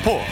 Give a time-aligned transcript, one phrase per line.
[0.00, 0.24] 스포츠.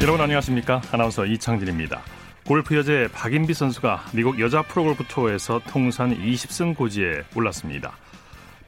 [0.00, 0.80] 여러분 안녕하십니까?
[0.90, 2.00] 아나운서 이창진입니다.
[2.46, 7.92] 골프 여제 박인비 선수가 미국 여자 프로골프 투어에서 통산 20승 고지에 올랐습니다.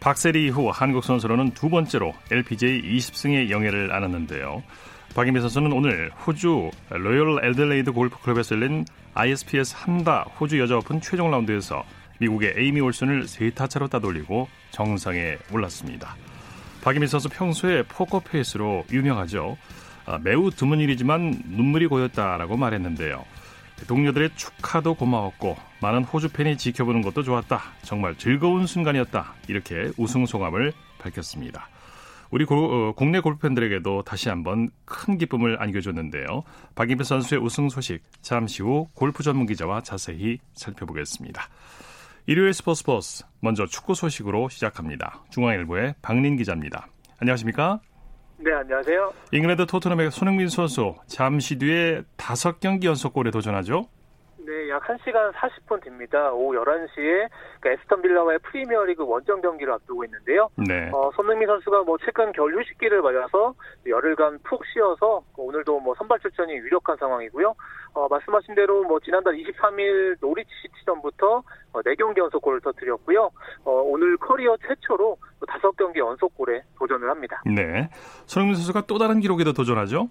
[0.01, 4.63] 박세리 이후 한국 선수로는 두 번째로 LPGA 20승의 영예를 안았는데요.
[5.15, 11.85] 박인비 선수는 오늘 호주 로열 애들레이드 골프클럽에서 열린 ISPS 한다 호주 여자 오픈 최종 라운드에서
[12.19, 16.17] 미국의 에이미 올슨을 세 타 차로 따돌리고 정상에 올랐습니다.
[16.83, 19.57] 박인비 선수 평소에 포커 페이스로 유명하죠.
[20.07, 23.25] 아, 매우 드문 일이지만 눈물이 고였다라고 말했는데요.
[23.89, 27.61] 동료들의 축하도 고마웠고 많은 호주 팬이 지켜보는 것도 좋았다.
[27.83, 29.35] 정말 즐거운 순간이었다.
[29.49, 31.69] 이렇게 우승 소감을 밝혔습니다.
[32.31, 36.43] 우리 고, 어, 국내 골프 팬들에게도 다시 한번 큰 기쁨을 안겨줬는데요.
[36.75, 41.49] 박인비 선수의 우승 소식 잠시 후 골프 전문 기자와 자세히 살펴보겠습니다.
[42.29, 45.23] 일요일 스포츠 버스 먼저 축구 소식으로 시작합니다.
[45.31, 46.89] 중앙일보의 박린 기자입니다.
[47.21, 47.81] 안녕하십니까?
[48.39, 49.13] 네, 안녕하세요.
[49.31, 53.89] 잉글랜드 토트넘의 손흥민 선수 잠시 뒤에 다섯 경기 연속골에 도전하죠?
[54.67, 56.33] 네, 약 1시간 40분 뒵니다.
[56.33, 57.29] 오후 11시에
[57.61, 60.49] 그 애스턴 빌라와의 프리미어리그 원정 경기를 앞두고 있는데요.
[60.57, 60.91] 네.
[60.93, 63.55] 어, 손흥민 선수가 뭐 최근 겨울 휴식기를 맞아서
[63.87, 67.55] 열흘간 푹 쉬어서 오늘도 뭐 선발 출전이 유력한 상황이고요.
[67.95, 73.31] 어, 말씀하신 대로 뭐 지난달 23일 노리치 시티전부터 어, 4경기 연속골을 터뜨렸고요.
[73.65, 77.41] 어, 오늘 커리어 최초로 5경기 연속골에 도전을 합니다.
[77.47, 77.89] 네.
[78.27, 80.09] 손흥민 선수가 또 다른 기록에도 도전하죠?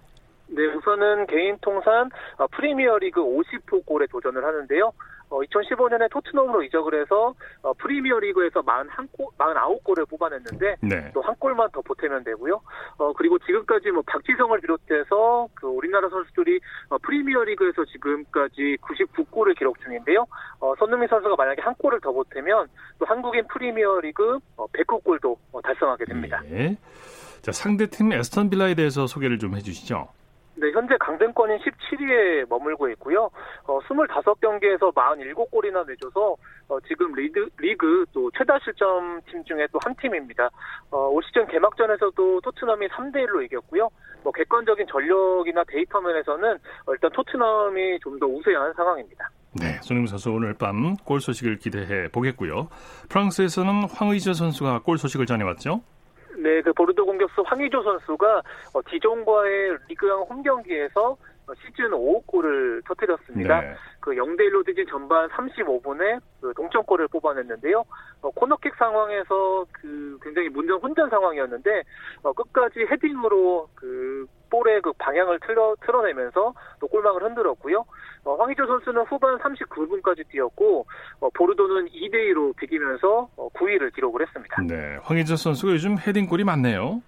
[0.47, 4.91] 네, 우선은 개인 통산 어, 프리미어리그 50호 골에 도전을 하는데요.
[5.29, 11.11] 어, 2015년에 토트넘으로 이적을 해서 어, 프리미어리그에서 41골, 49골을 뽑아냈는데 네.
[11.13, 12.61] 또한 골만 더 보태면 되고요.
[12.97, 20.25] 어, 그리고 지금까지 뭐 박지성을 비롯해서 그 우리나라 선수들이 어, 프리미어리그에서 지금까지 99골을 기록 중인데요.
[20.59, 22.67] 어, 손흥민 선수가 만약에 한 골을 더 보태면
[22.99, 26.41] 또 한국인 프리미어리그 어, 100골도 어, 달성하게 됩니다.
[26.51, 26.77] 예.
[27.41, 30.07] 자, 상대팀 애스턴 빌라에 대해서 소개를 좀 해주시죠.
[30.57, 33.29] 네, 현재 강등권인 17위에 머물고 있고요.
[33.65, 36.35] 어, 25경기에서 47골이나 내줘서
[36.67, 40.49] 어, 지금 리드, 리그 또 최다 실점 팀 중에 또 한 팀입니다.
[40.91, 43.89] 어, 올 시즌 개막전에서도 토트넘이 3대 1로 이겼고요.
[44.23, 46.53] 뭐 객관적인 전력이나 데이터 면에서는
[46.87, 49.29] 어, 일단 토트넘이 좀 더 우세한 상황입니다.
[49.59, 52.69] 네, 손흥민 선수 오늘 밤 골 소식을 기대해 보겠고요.
[53.09, 55.81] 프랑스에서는 황의조 선수가 골 소식을 전해왔죠.
[56.45, 58.43] 네, 그 보르도 공격수 황의조 선수가
[58.75, 61.17] 어, 디종과의 리그앙 홈 경기에서
[61.47, 63.61] 어, 시즌 5호 골을 터뜨렸습니다.
[63.61, 63.73] 네.
[63.99, 67.83] 그 0대 1로 뒤진 전반 35분에 그 동점골을 뽑아냈는데요.
[68.21, 71.81] 어, 코너킥 상황에서 그 굉장히 문전 혼전 상황이었는데
[72.21, 77.85] 어, 끝까지 헤딩으로 그 볼의 그 방향을 틀어 틀어내면서 또 골망을 흔들었고요.
[78.23, 80.85] 어, 황희조 선수는 후반 39분까지 뛰었고
[81.19, 84.61] 어, 보르도는 2대 2로 비기면서 어, 9위를 기록을 했습니다.
[84.63, 87.01] 네, 황희조 선수가 요즘 헤딩골이 많네요.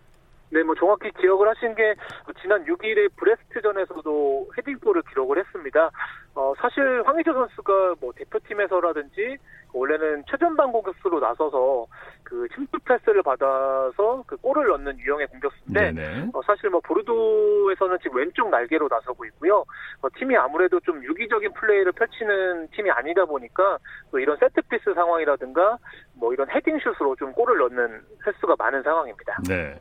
[0.50, 1.96] 네, 뭐 정확히 기억을 하신 게
[2.42, 5.90] 지난 6일에 브레스트전에서도 헤딩골을 기록을 했습니다.
[6.36, 9.38] 어, 사실 황희조 선수가 뭐 대표팀에서라든지
[9.78, 11.86] 원래는 최전방 공격수로 나서서
[12.24, 15.92] 그 침투 패스를 받아서 그 골을 넣는 유형의 공격수인데.
[16.34, 19.64] 어, 사실 뭐 보르도에서는 지금 왼쪽 날개로 나서고 있고요.
[20.02, 23.78] 어, 팀이 아무래도 좀 유기적인 플레이를 펼치는 팀이 아니다 보니까
[24.12, 25.78] 또 이런 세트피스 상황이라든가
[26.16, 29.38] 뭐 이런 헤딩슛으로 좀 골을 넣는 횟수가 많은 상황입니다.
[29.48, 29.76] 네.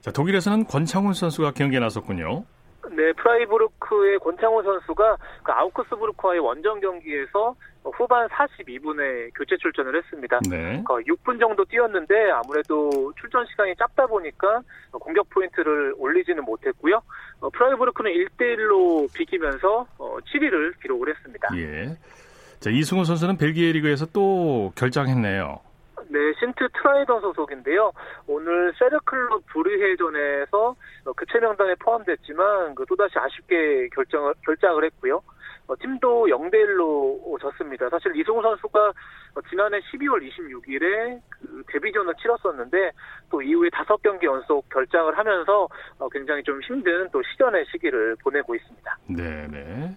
[0.00, 2.44] 자, 독일에서는 권창훈 선수가 경기에 나섰군요.
[2.90, 7.54] 네, 프라이부르크의 권창훈 선수가 그 아우크스부르크와의 원정 경기에서
[7.84, 10.38] 후반 42분에 교체 출전을 했습니다.
[10.48, 10.82] 네.
[10.88, 14.60] 어, 6분 정도 뛰었는데 아무래도 출전 시간이 짧다 보니까
[14.92, 17.00] 공격 포인트를 올리지는 못했고요.
[17.40, 21.48] 어, 프라이부르크는 1대1로 비기면서 어, 7위를 기록을 했습니다.
[21.56, 21.96] 예.
[22.60, 25.58] 자, 이승우 선수는 벨기에 리그에서 또 결장했네요.
[26.12, 27.90] 네, 신트 트라위던 소속인데요.
[28.26, 35.22] 오늘 세르클럽 브르헤전에서 어, 교체 명단에 포함됐지만 그 또다시 아쉽게 결정을 결장을 했고요.
[35.68, 37.88] 어, 팀도 0대 1로 졌습니다.
[37.88, 42.90] 사실 이승우 선수가 어, 지난해 12월 26일에 그 데뷔전을 치렀었는데
[43.30, 45.66] 또 이후에 다섯 경기 연속 결장을 하면서
[45.98, 48.98] 어, 굉장히 좀 힘든 또 시전의 시기를 보내고 있습니다.
[49.08, 49.96] 네, 네.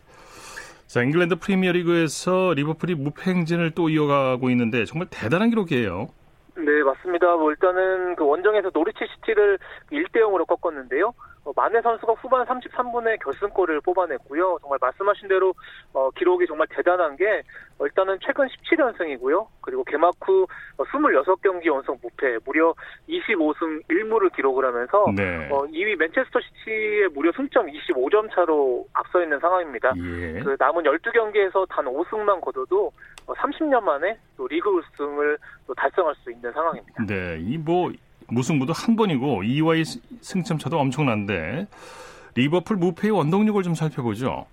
[0.95, 6.07] 자, 잉글랜드 프리미어리그에서 리버풀이 무패 행진을 또 이어가고 있는데 정말 대단한 기록이에요.
[6.55, 7.35] 네, 맞습니다.
[7.35, 9.59] 뭐 일단은 그 원정에서 노리치 시티를
[9.91, 11.13] 1대 0으로 꺾었는데요.
[11.45, 14.57] 어, 마네 선수가 후반 33분에 결승골을 뽑아냈고요.
[14.61, 15.53] 정말 말씀하신 대로
[15.93, 17.43] 어, 기록이 정말 대단한 게
[17.77, 19.47] 어, 일단은 최근 17연승이고요.
[19.61, 20.47] 그리고 개막 후
[20.77, 22.73] 26경기 연속 무패, 무려
[23.07, 25.47] 25승 1무를 기록을 하면서 네.
[25.51, 29.93] 어, 2위 맨체스터 시티의 무려 승점 25점 차로 앞서 있는 상황입니다.
[29.97, 30.39] 예.
[30.39, 32.91] 그 남은 12경기에서 단 5승만 거둬도
[33.27, 35.37] 30년 만에 또 리그 우승을
[35.67, 37.05] 또 달성할 수 있는 상황입니다.
[37.05, 37.91] 네, 이뭐
[38.27, 39.85] 무승부도 한 번이고 2위와의
[40.21, 41.67] 승점 차도 엄청난데
[42.35, 44.45] 리버풀 무패의 원동력을 좀 살펴보죠.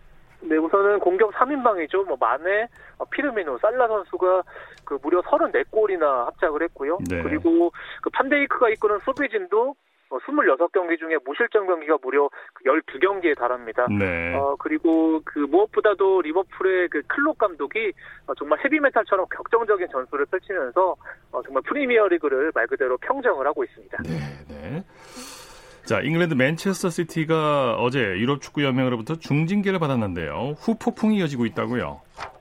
[0.42, 2.06] 네, 우선은 공격 3인방이죠.
[2.06, 2.66] 뭐 마네,
[2.98, 4.42] 어, 피르미노, 살라 선수가
[4.84, 6.98] 그 무려 34골이나 합작을 했고요.
[7.08, 7.22] 네.
[7.22, 7.72] 그리고
[8.02, 9.74] 그 판데이크가 이끄는 수비진도
[10.19, 12.29] 26경기 어, 중에 무실점 경기가 무려
[12.64, 13.87] 12경기에 그 달합니다.
[13.88, 14.35] 네.
[14.35, 17.93] 어, 그리고 그 무엇보다도 리버풀의 그 클롭 감독이
[18.26, 20.97] 어, 정말 헤비메탈처럼 격정적인 전술을 펼치면서
[21.32, 23.99] 어, 정말 프리미어 리그를 말 그대로 평정을 하고 있습니다.
[24.03, 24.19] 네,
[24.49, 24.85] 네.
[25.85, 30.55] 자, 잉글랜드 맨체스터 시티가 어제 유럽 축구 연맹으로부터 중징계를 받았는데요.
[30.58, 32.00] 후폭풍이 이어지고 있다고요.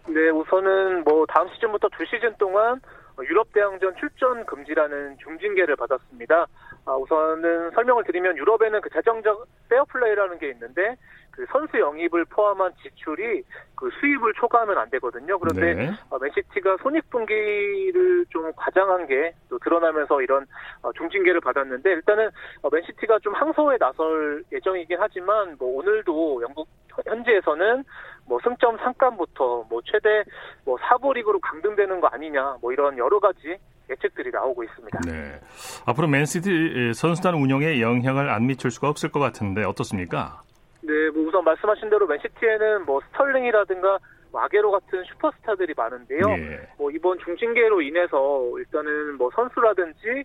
[0.09, 2.79] 네, 우선은 뭐 다음 시즌부터 두 시즌 동안
[3.23, 6.47] 유럽 대항전 출전 금지라는 중징계를 받았습니다.
[6.85, 10.95] 아, 우선은 설명을 드리면 유럽에는 그 재정적 페어플레이라는 게 있는데
[11.31, 13.43] 그 선수 영입을 포함한 지출이
[13.75, 15.39] 그 수입을 초과하면 안 되거든요.
[15.39, 15.91] 그런데 네.
[16.09, 20.47] 어, 맨시티가 손익분기를 좀 과장한 게 또 드러나면서 이런
[20.81, 22.29] 어, 중징계를 받았는데 일단은
[22.61, 26.67] 어, 맨시티가 좀 항소에 나설 예정이긴 하지만 뭐 오늘도 영국
[27.05, 27.83] 현지에서는
[28.25, 30.23] 뭐 승점 상감부터 뭐 최대
[30.65, 33.57] 뭐 사부 리그로 강등되는 거 아니냐 뭐 이런 여러 가지
[33.89, 34.99] 예측들이 나오고 있습니다.
[35.05, 35.39] 네.
[35.85, 40.41] 앞으로 맨시티 선수단 운영에 영향을 안 미칠 수가 없을 것 같은데 어떻습니까?
[40.81, 43.99] 네, 뭐 우선 말씀하신 대로 맨시티에는 뭐 스털링이라든가
[44.31, 46.21] 마게로 같은 슈퍼스타들이 많은데요.
[46.29, 46.69] 예.
[46.77, 50.23] 뭐 이번 중징계로 인해서 일단은 뭐 선수라든지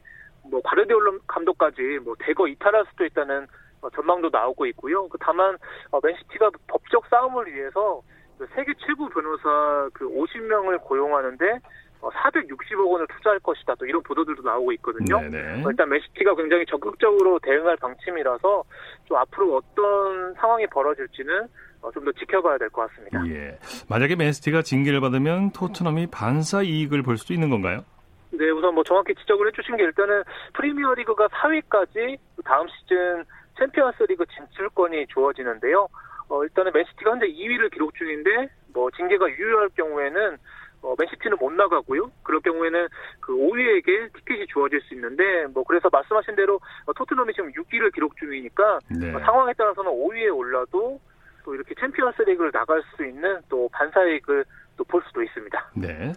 [0.49, 3.47] 뭐 과르디올로 감독까지 뭐 대거 이탈할 수도 있다는 어,
[3.95, 5.09] 전망도 나오고 있고요.
[5.09, 5.57] 그 다만
[5.91, 8.03] 어, 맨시티가 법적 싸움을 위해서
[8.39, 11.61] 그 세계 최고 변호사 그 50명을 고용하는데
[12.01, 13.75] 460억 어, 원을 투자할 것이다.
[13.77, 15.21] 또 이런 보도들도 나오고 있거든요.
[15.21, 15.65] 네네.
[15.67, 18.65] 일단 맨시티가 굉장히 적극적으로 대응할 방침이라서
[19.07, 21.49] 좀 앞으로 어떤 상황이 벌어질지는
[21.95, 23.25] 좀 더 지켜봐야 될 것 같습니다.
[23.29, 23.59] 예.
[23.89, 27.85] 만약에 맨시티가 징계를 받으면 토트넘이 반사 이익을 볼 수도 있는 건가요?
[28.33, 30.23] 네, 우선 뭐 정확히 지적을 해주신 게 일단은
[30.55, 33.25] 프리미어리그가 4위까지 다음 시즌
[33.59, 35.89] 챔피언스리그 진출권이 주어지는데요.
[36.29, 40.37] 어, 일단은 맨시티가 현재 2위를 기록 중인데 뭐 징계가 유효할 경우에는
[40.83, 42.11] 어, 맨시티는 못 나가고요.
[42.23, 42.89] 그럴 경우에는
[43.21, 48.17] 그 5위에게 티켓이 주어질 수 있는데 뭐 그래서 말씀하신 대로 어, 토트넘이 지금 6위를 기록
[48.17, 49.15] 중이니까 네.
[49.15, 51.01] 어, 상황에 따라서는 5위에 올라도
[51.45, 54.45] 또 이렇게 챔피언스리그를 나갈 수 있는 또 반사이익을
[54.77, 55.71] 또 볼 수도 있습니다.
[55.77, 56.13] 네.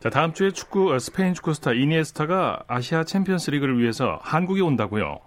[0.00, 5.20] 자 다음 주에 축구 어, 스페인 축구 스타 이니에스타가 아시아 챔피언스리그를 위해서 한국에 온다고요.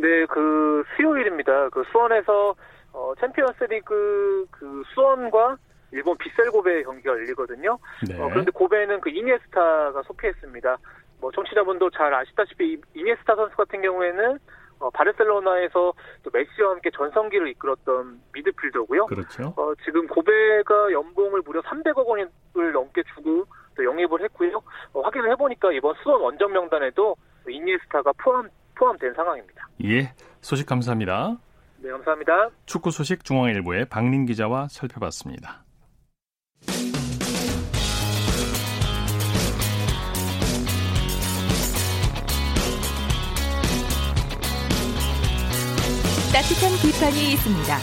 [0.00, 1.68] 네, 그 수요일입니다.
[1.70, 2.54] 그 수원에서
[2.92, 5.56] 어, 챔피언스리그 그 수원과
[5.92, 7.78] 일본 빗셀 고베 경기가 열리거든요.
[8.08, 8.20] 네.
[8.20, 10.76] 어, 그런데 고베는 그 이니에스타가 속해있습니다.
[11.20, 14.38] 뭐 청취자분도 잘 아시다시피 이니에스타 선수 같은 경우에는
[14.80, 15.92] 어, 바르셀로나에서
[16.22, 19.06] 또 메시와 함께 전성기를 이끌었던 미드필더고요.
[19.06, 19.52] 그렇죠.
[19.56, 23.44] 어, 지금 고베가 연봉을 무려 300억 원을 넘게 주고
[23.76, 24.62] 또 영입을 했고요.
[24.92, 27.16] 어, 확인을 해보니까 이번 수원 원정 명단에도
[27.48, 28.48] 이니에스타가 포함
[28.78, 29.68] 포함된 상황입니다.
[29.84, 31.36] 예, 소식 감사합니다.
[31.78, 32.50] 네, 감사합니다.
[32.66, 35.64] 축구 소식 중앙일보의 박린 기자와 살펴봤습니다.
[46.32, 47.78] 따뜻한 비판이 있습니다.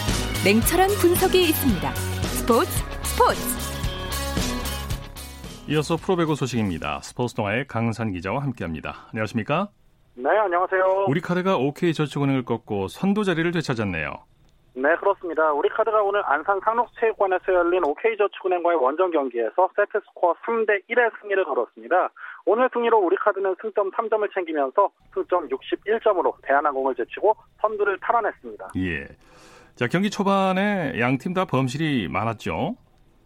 [0.46, 1.96] 냉철한 분석이 있습니다.
[1.96, 2.70] 스포츠
[3.04, 3.42] 스포츠.
[5.68, 7.02] 이어서 프로배구 소식입니다.
[7.02, 9.08] 스포츠 동아의 강산 기자와 함께합니다.
[9.10, 9.70] 안녕하십니까?
[10.16, 11.06] 네, 안녕하세요.
[11.08, 14.14] 우리 카드가 OK저축은행을 꺾고 선두 자리를 되찾았네요.
[14.78, 15.52] 네, 그렇습니다.
[15.54, 22.10] 우리 카드가 오늘 안산 상록체육관에서 열린 OK저축은행과의 원정 경기에서 세트 스코어 3대 1의 승리를 거뒀습니다.
[22.46, 28.68] 오늘 승리로 우리 카드는 승점 3점을 챙기면서 승점 61점으로 대한항공을 제치고 선두를 탈환했습니다.
[28.78, 29.08] 예.
[29.76, 32.76] 자, 경기 초반에 양 팀 다 범실이 많았죠.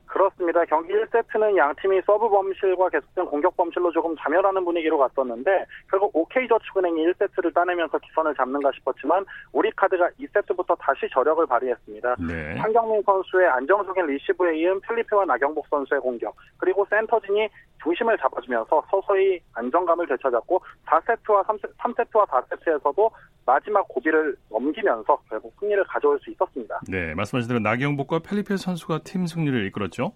[0.10, 0.66] 그렇습니다.
[0.66, 7.06] 경기 1세트는 양 팀이 서브 범실과 계속된 공격 범실로 조금 자멸하는 분위기로 갔었는데 결국 OK저축은행이
[7.06, 9.24] 1세트를 따내면서 기선을 잡는가 싶었지만
[9.54, 12.16] 우리카드가 2세트부터 다시 저력을 발휘했습니다.
[12.28, 12.58] 네.
[12.58, 17.48] 황경민 선수의 안정적인 리시브에 이은 필리페와 나경복 선수의 공격 그리고 센터진이
[17.84, 21.46] 중심을 잡아주면서 서서히 안정감을 되찾았고 4세트와
[21.78, 23.12] 3세트, 와 4세트에서도
[23.46, 26.80] 마지막 고비를 넘기면서 결국 승리를 가져올 수 있었습니다.
[26.88, 30.12] 네, 말씀하신 대로 나경복과 펠리페 선수가 팀 승리를 이끌었죠?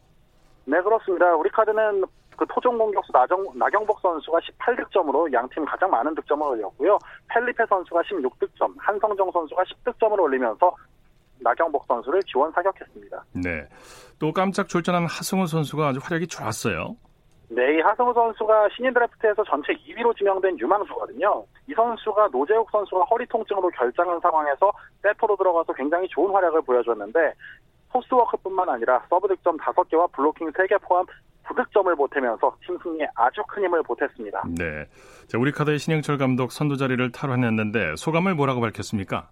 [0.66, 1.36] 네, 그렇습니다.
[1.36, 2.04] 우리 카드는
[2.38, 6.98] 그 토종 공격수 나정, 나경복 선수가 18득점으로 양팀 가장 많은 득점을 올렸고요.
[7.30, 10.76] 펠리페 선수가 16득점, 한성정 선수가 10득점을 올리면서
[11.40, 13.26] 나경복 선수를 지원 사격했습니다.
[13.34, 13.68] 네.
[14.20, 16.96] 또 깜짝 출전한 하승우 선수가 아주 활약이 좋았어요.
[17.56, 21.46] 네, 이 하승우 선수가 신인 드래프트에서 전체 2위로 지명된 유망주거든요.
[21.68, 24.72] 이 선수가 노재욱 선수가 허리 통증으로 결장한 상황에서
[25.04, 27.34] 세터로 들어가서 굉장히 좋은 활약을 보여줬는데
[27.92, 31.06] 토스워크뿐만 아니라 서브 득점 5개와 블로킹 3개 포함
[31.46, 34.44] 9득점을 보태면서 팀 승리에 아주 큰 힘을 보탰습니다.
[34.58, 34.86] 네.
[35.28, 39.30] 자, 우리 카드의 신영철 감독 선두 자리를 탈환했는데 소감을 뭐라고 밝혔습니까?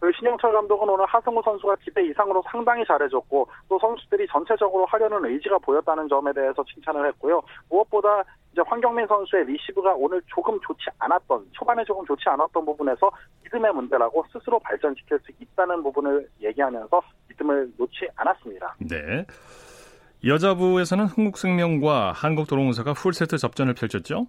[0.00, 5.58] 그 신영철 감독은 오늘 하승우 선수가 기대 이상으로 상당히 잘해줬고 또 선수들이 전체적으로 하려는 의지가
[5.58, 7.42] 보였다는 점에 대해서 칭찬을 했고요.
[7.68, 13.10] 무엇보다 이제 황경민 선수의 리시브가 오늘 조금 좋지 않았던 초반에 조금 좋지 않았던 부분에서
[13.44, 18.76] 믿음의 문제라고 스스로 발전시킬 수 있다는 부분을 얘기하면서 믿음을 놓지 않았습니다.
[18.80, 19.26] 네.
[20.24, 24.26] 여자부에서는 흥국생명과 한국도로공사가 풀세트 접전을 펼쳤죠?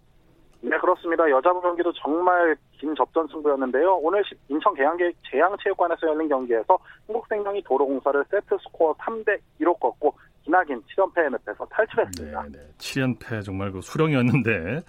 [0.62, 1.30] 네, 그렇습니다.
[1.30, 3.96] 여자부 경기도 정말 긴 접전 승부였는데요.
[3.96, 6.78] 오늘 인천 계양계 계양체육관에서 열린 경기에서
[7.08, 10.14] 흥국생명이 도로공사를 세트 스코어 3대 2로 꺾고
[10.44, 12.44] 기나긴 7연패에 늪에서 탈출했습니다.
[12.44, 12.60] 네, 네.
[12.78, 14.82] 7연패 정말 그 수령이었는데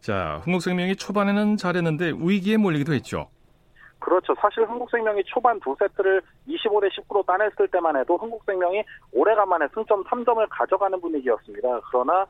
[0.00, 3.28] 자, 흥국생명이 초반에는 잘했는데 위기에 몰리기도 했죠.
[3.98, 4.34] 그렇죠.
[4.40, 11.00] 사실 흥국생명이 초반 두 세트를 25대 19로 따냈을 때만 해도 흥국생명이 오래간만에 승점 3점을 가져가는
[11.00, 11.80] 분위기였습니다.
[11.90, 12.24] 그러나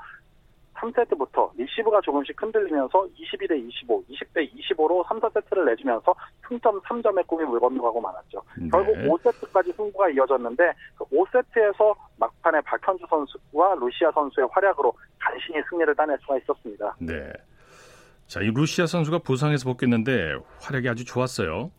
[0.80, 6.14] 3세트부터 리시브가 조금씩 흔들리면서 22대 25, 20대 25로 3, 4세트를 내주면서
[6.48, 8.42] 승점 3점의 꿈이 물건너가고 말았죠.
[8.58, 8.68] 네.
[8.70, 16.16] 결국 5세트까지 승부가 이어졌는데 그 5세트에서 막판에 박현주 선수와 루시아 선수의 활약으로 간신히 승리를 따낼
[16.20, 16.96] 수가 있었습니다.
[17.00, 17.32] 네.
[18.26, 21.70] 자, 이 루시아 선수가 부상에서 복귀했는데 활약이 아주 좋았어요.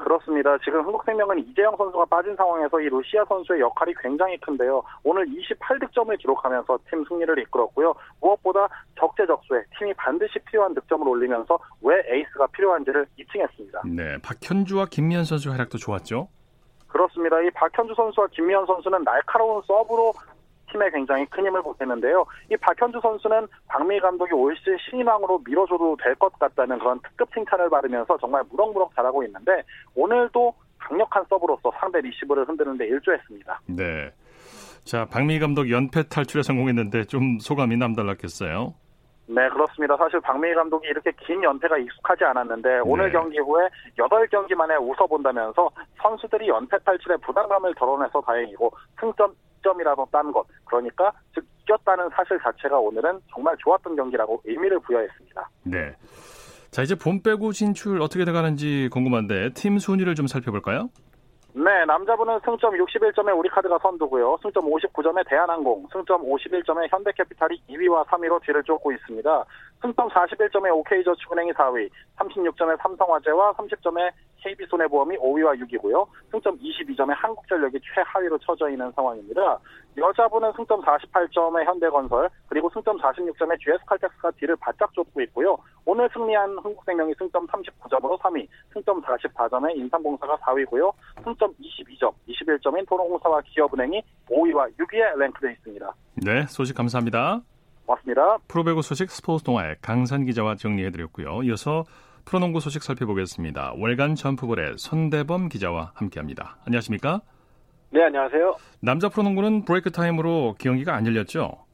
[0.00, 0.56] 그렇습니다.
[0.58, 4.82] 지금 한국생명은 이재영 선수가 빠진 상황에서 이 루시아 선수의 역할이 굉장히 큰데요.
[5.04, 7.94] 오늘 28득점을 기록하면서 팀 승리를 이끌었고요.
[8.20, 13.82] 무엇보다 적재적소에 팀이 반드시 필요한 득점을 올리면서 왜 에이스가 필요한지를 입증했습니다.
[13.86, 16.28] 네, 박현주와 김미현 선수 활약도 좋았죠.
[16.88, 17.40] 그렇습니다.
[17.40, 20.12] 이 박현주 선수와 김미현 선수는 날카로운 서브로
[20.70, 22.24] 팀에 굉장히 큰 힘을 보탰는데요.
[22.50, 27.70] 이 박현주 선수는 박미 감독이 올 시즌 신인왕으로 밀어줘도 될 것 같다는 그런 특급 칭찬을
[27.70, 29.62] 받으면서 정말 무럭무럭 잘하고 있는데
[29.94, 33.60] 오늘도 강력한 서브로서 상대 리시브를 흔드는데 일조했습니다.
[33.68, 34.10] 네.
[34.84, 38.74] 자, 박미 감독 연패 탈출에 성공했는데 좀 소감이 남달랐겠어요.
[39.28, 39.96] 네, 그렇습니다.
[39.96, 43.12] 사실 박미희 감독이 이렇게 긴 연패가 익숙하지 않았는데 오늘 네.
[43.12, 45.70] 경기 후에 8경기 만에 웃어본다면서
[46.02, 50.46] 선수들이 연패 탈출에 부담감을 덜어내서 다행이고 승점 10점이라도 딴 것.
[50.64, 55.50] 그러니까 즉 이겼다는 사실 자체가 오늘은 정말 좋았던 경기라고 의미를 부여했습니다.
[55.64, 55.94] 네.
[56.70, 60.90] 자 이제 본 빼고 진출 어떻게 돼가는지 궁금한데 팀 순위를 좀 살펴볼까요?
[61.52, 64.38] 네, 남자분은 승점 61점에 우리카드가 선두고요.
[64.40, 69.44] 승점 59점에 대한항공, 승점 51점에 현대캐피탈이 2위와 3위로 뒤를 쫓고 있습니다.
[69.80, 74.10] 승점 41점에 OK저축은행이 4위, 36점에 삼성화재와 30점에
[74.42, 76.06] KB손해보험이 5위와 6위고요.
[76.30, 79.58] 승점 22점에 한국전력이 최하위로 처져 있는 상황입니다.
[79.96, 85.58] 여자분은 승점 48점에 현대건설, 그리고 승점 46점에 GS칼텍스가 뒤를 바짝 쫓고 있고요.
[85.84, 90.92] 오늘 승리한 한국생명이 승점 39점으로 3위, 승점 44점에 인삼공사가 4위고요.
[91.24, 95.92] 승점 22점, 21점인 도로공사와 기업은행이 5위와 6위에 랭크되어 있습니다.
[96.16, 97.40] 네, 소식 감사합니다.
[97.90, 98.38] 고맙습니다.
[98.48, 101.42] 프로배구 소식 스포츠 동아의 강산 기자와 정리해드렸고요.
[101.44, 101.84] 이어서
[102.24, 103.74] 프로농구 소식 살펴보겠습니다.
[103.76, 106.58] 월간 점프볼의 손대범 기자와 함께합니다.
[106.66, 107.20] 안녕하십니까?
[107.90, 108.56] 네, 안녕하세요.
[108.80, 111.64] 남자 프로농구는 브레이크 타임으로 경기가 안 열렸죠?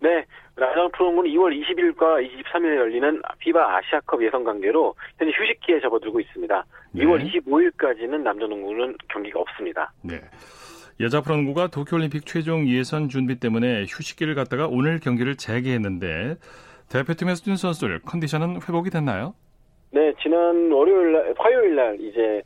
[0.00, 6.64] 네, 남자 프로농구는 2월 20일과 23일에 열리는 피바 아시아컵 예선 관계로 현재 휴식기에 접어들고 있습니다.
[6.92, 7.04] 네.
[7.04, 9.92] 2월 25일까지는 남자 농구는 경기가 없습니다.
[10.02, 10.20] 네.
[11.00, 16.36] 여자 프로농구가 도쿄올림픽 최종 예선 준비 때문에 휴식기를 갖다가 오늘 경기를 재개했는데
[16.88, 19.34] 대표팀에서 뛴 선수들 컨디션은 회복이 됐나요?
[19.90, 22.42] 네, 지난 월요일 날, 화요일 날 이제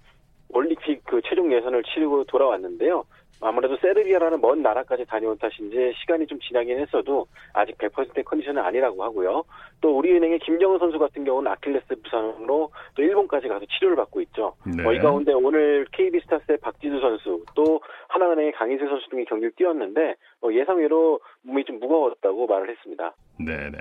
[0.48, 3.04] 올림픽 그 최종 예선을 치르고 돌아왔는데요.
[3.40, 9.44] 아무래도 세르비아라는 먼 나라까지 다녀온 탓인지 시간이 좀 지나긴 했어도 아직 100%의 컨디션은 아니라고 하고요.
[9.80, 14.54] 또 우리은행의 김정은 선수 같은 경우는 아킬레스 부상으로 또 일본까지 가서 치료를 받고 있죠.
[14.64, 14.84] 네.
[14.84, 20.48] 어, 이 가운데 오늘 KB스타스의 박지수 선수 또 하나은행의 강이슬 선수 등이 경기를 뛰었는데 어,
[20.52, 23.12] 예상외로 몸이 좀 무거웠다고 말을 했습니다.
[23.38, 23.78] 네네.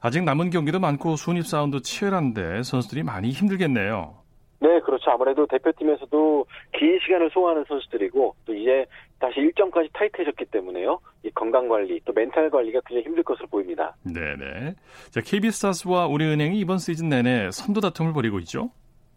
[0.00, 4.25] 아직 남은 경기도 많고 순위 싸움도 치열한데 선수들이 많이 힘들겠네요.
[4.60, 5.10] 네, 그렇죠.
[5.10, 6.46] 아무래도 대표팀에서도
[6.78, 8.86] 긴 시간을 소화하는 선수들이고 또 이제
[9.18, 10.98] 다시 일정까지 타이트해졌기 때문에요.
[11.24, 13.94] 이 건강 관리 또 멘탈 관리가 굉장히 힘들 것으로 보입니다.
[14.02, 14.74] 네 네.
[15.10, 18.70] 자, KB스타스와 우리은행이 이번 시즌 내내 선두 다툼을 벌이고 있죠.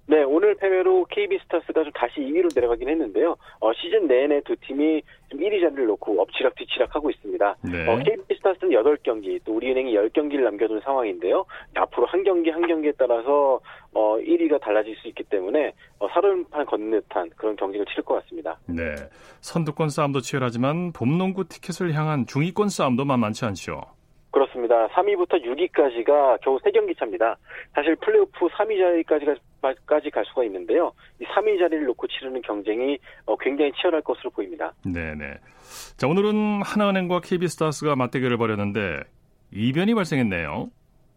[0.09, 3.35] 네, 오늘 패배로 KB스타스가 좀 다시 2위로 내려가긴 했는데요.
[3.59, 7.57] 어, 시즌 내내 두 팀이 좀 1위 자리를 놓고 엎치락 뒤치락 하고 있습니다.
[7.71, 7.87] 네.
[7.87, 11.45] 어, KB스타스는 8경기, 또 우리은행이 10경기를 남겨둔 상황인데요.
[11.75, 13.59] 앞으로 한 경기 한 경기에 따라서
[13.93, 18.57] 어, 1위가 달라질 수 있기 때문에 어, 살얼판 걷는 듯한 그런 경기를 치를 것 같습니다.
[18.65, 18.95] 네,
[19.41, 23.81] 선두권 싸움도 치열하지만 봄농구 티켓을 향한 중위권 싸움도 만만치 않죠.
[24.31, 24.87] 그렇습니다.
[24.87, 27.37] 3위부터 6위까지가 겨우 3경기 차입니다.
[27.73, 29.48] 사실 플레이오프 3위 자리까지가 4위
[29.85, 30.91] 까지 갈 수가 있는데요.
[31.19, 34.73] 이 3위 자리를 놓고 치르는 경쟁이 어, 굉장히 치열할 것으로 보입니다.
[34.85, 35.37] 네네.
[35.97, 39.01] 자 오늘은 하나은행과 KB스타스가 맞대결을 벌였는데
[39.51, 40.69] 이변이 발생했네요.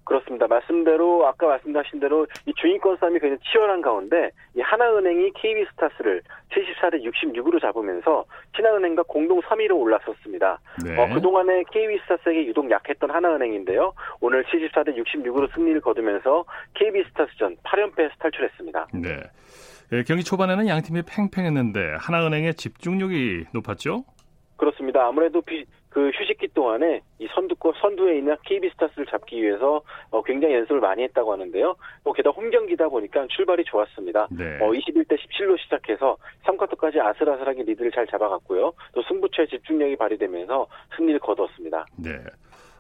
[0.05, 0.47] 그렇습니다.
[0.47, 7.61] 말씀대로 아까 말씀하신 대로 이 주인권 싸움이 굉장히 치열한 가운데 이 하나은행이 KB스타스를 74대 66으로
[7.61, 8.25] 잡으면서
[8.57, 10.59] 신한은행과 공동 3위로 올라섰습니다.
[10.85, 10.99] 네.
[10.99, 13.93] 어, 그동안에 KB스타스에게 유독 약했던 하나은행인데요.
[14.21, 16.45] 오늘 74대 66으로 승리를 거두면서
[16.75, 18.89] KB스타스전 8연패에서 탈출했습니다.
[18.95, 19.23] 네.
[19.93, 24.05] 예, 경기 초반에는 양 팀이 팽팽했는데 하나은행의 집중력이 높았죠?
[24.57, 25.07] 그렇습니다.
[25.07, 30.81] 아무래도 비, 그 휴식기 동안에 이 선두권 선두에 있는 KB스타스를 잡기 위해서 어, 굉장히 연습을
[30.81, 31.77] 많이 했다고 하는데요.
[32.03, 34.29] 또 게다가 홈 경기다 보니까 출발이 좋았습니다.
[34.31, 34.59] 네.
[34.61, 38.73] 어, 21대 17로 시작해서 3쿼터까지 아슬아슬하게 리드를 잘 잡아갔고요.
[38.95, 41.85] 또 승부처의 집중력이 발휘되면서 승리를 거두었습니다.
[41.97, 42.11] 네.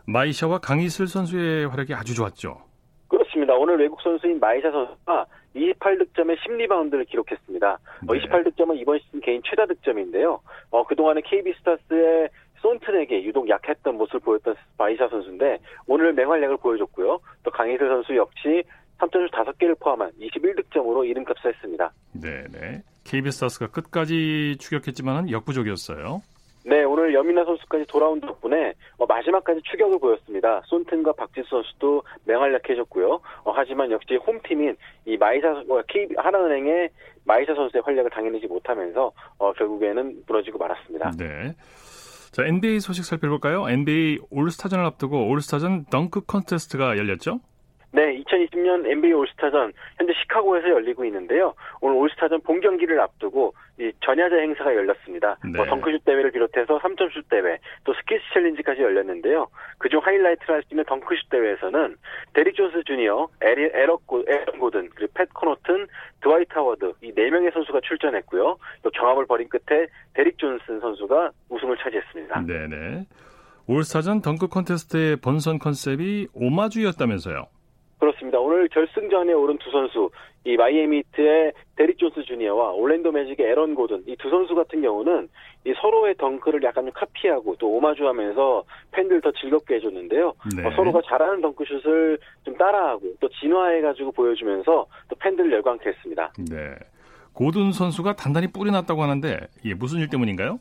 [0.06, 2.62] 마이샤와 강이슬 선수의 활약이 아주 좋았죠.
[3.08, 3.54] 그렇습니다.
[3.54, 7.72] 오늘 외국 선수인 마이샤 선수가 28득점에 10리바운드를 기록했습니다.
[7.72, 8.20] 어, 네.
[8.20, 10.40] 28득점은 이번 시즌 개인 최다 득점인데요.
[10.70, 12.30] 어, 그동안에 KB스타스의
[12.62, 17.20] 손튼에게 유독 약했던 모습을 보였던 마이샤 선수인데 오늘 맹활약을 보여줬고요.
[17.42, 18.62] 또 강이슬 선수 역시
[18.98, 21.92] 3점슛 5개를 포함한 21득점으로 이름값을 했습니다.
[22.12, 22.82] 네네.
[23.04, 26.22] KB스타스가 끝까지 추격했지만 역부족이었어요.
[26.64, 30.62] 네, 오늘 염윤아 선수까지 돌아온 덕분에 어, 마지막까지 추격을 보였습니다.
[30.66, 33.20] 손튼과 박지수 선수도 맹활약해줬고요.
[33.44, 34.76] 어, 하지만 역시 홈팀인
[35.06, 36.90] 이 마이샤 어, KB 하나은행의
[37.24, 41.10] 마이샤 선수의 활약을 당해내지 못하면서 어, 결국에는 무너지고 말았습니다.
[41.18, 41.52] 네.
[42.32, 43.68] 자, NBA 소식 살펴볼까요?
[43.68, 47.40] NBA 올스타전을 앞두고 올스타전 덩크 컨테스트가 열렸죠?
[47.94, 51.54] 네, 2020년 NBA 올스타전 현재 시카고에서 열리고 있는데요.
[51.80, 55.36] 오늘 올스타전 본 경기를 앞두고 이 전야제 행사가 열렸습니다.
[55.44, 55.52] 네.
[55.58, 59.46] 뭐 덩크슛 대회를 비롯해서 3점슛 대회, 또 스킬스 챌린지까지 열렸는데요.
[59.78, 61.96] 그중 하이라이트라 할 수 있는 덩크슛 대회에서는
[62.32, 64.24] 데릭 존스 주니어, 에런 고,
[64.58, 65.86] 고든, 그리고 팻 코노튼,
[66.22, 68.56] 드와이트 하워드 이 네 명의 선수가 출전했고요.
[68.82, 72.46] 또 경합을 벌인 끝에 데릭 존스 선수가 우승을 차지했습니다.
[72.46, 73.06] 네네.
[73.66, 77.46] 올스타전 덩크 컨테스트의 본선 컨셉이 오마주였다면서요?
[78.02, 78.40] 그렇습니다.
[78.40, 80.10] 오늘 결승전에 오른 두 선수,
[80.44, 85.28] 이 마이애미 히트의 데릭 존스 주니어와 올랜도 매직의 에런 고든 이 두 선수 같은 경우는
[85.64, 90.32] 이 서로의 덩크를 약간 좀 카피하고 또 오마주하면서 팬들 더 즐겁게 해줬는데요.
[90.56, 90.66] 네.
[90.66, 96.32] 어, 서로가 잘하는 덩크슛을 좀 따라하고 또 진화해가지고 보여주면서 또 팬들을 열광케 했습니다.
[96.50, 96.74] 네.
[97.34, 100.58] 고든 선수가 단단히 뿔이 났다고 하는데 이게 무슨 일 때문인가요?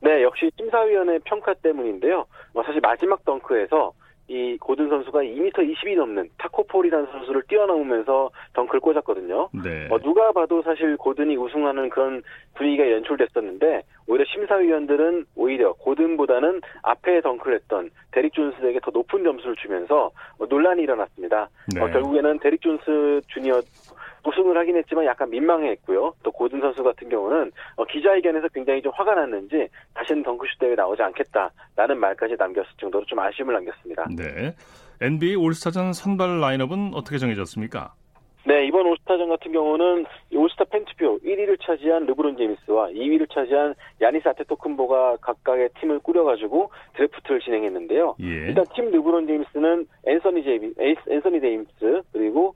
[0.00, 2.24] 네, 역시 심사위원의 평가 때문인데요.
[2.54, 3.92] 뭐 사실 마지막 덩크에서
[4.28, 9.48] 이 고든 선수가 2m 20이 넘는 타코 폴이라는 선수를 뛰어넘으면서 덩크를 꽂았거든요.
[9.64, 9.88] 네.
[9.90, 12.22] 어, 누가 봐도 사실 고든이 우승하는 그런
[12.54, 20.10] 분위기가 연출됐었는데 오히려 심사위원들은 오히려 고든보다는 앞에 덩크를 했던 데릭 존스에게 더 높은 점수를 주면서
[20.38, 21.48] 어, 논란이 일어났습니다.
[21.74, 21.80] 네.
[21.80, 23.62] 어, 결국에는 데릭 존스 주니어
[24.26, 26.14] 우승을 하긴 했지만 약간 민망해했고요.
[26.22, 31.02] 또 고든 선수 같은 경우는 어, 기자회견에서 굉장히 좀 화가 났는지 다시는 덩크슛 대회 나오지
[31.02, 34.06] 않겠다라는 말까지 남겼을 정도로 좀 아쉬움을 남겼습니다.
[34.16, 34.54] 네.
[35.00, 37.92] NBA 올스타전 선발 라인업은 어떻게 정해졌습니까?
[38.46, 44.26] 네, 이번 올스타전 같은 경우는 이 올스타 팬투표 1위를 차지한 르브론 제임스와 2위를 차지한 야니스
[44.28, 48.16] 아테토쿤보가 각각의 팀을 꾸려가지고 드래프트를 진행했는데요.
[48.20, 48.24] 예.
[48.24, 52.54] 일단 팀 르브론 제임스는 앤서니 제임, 에이스- 앤서니 제임스 그리고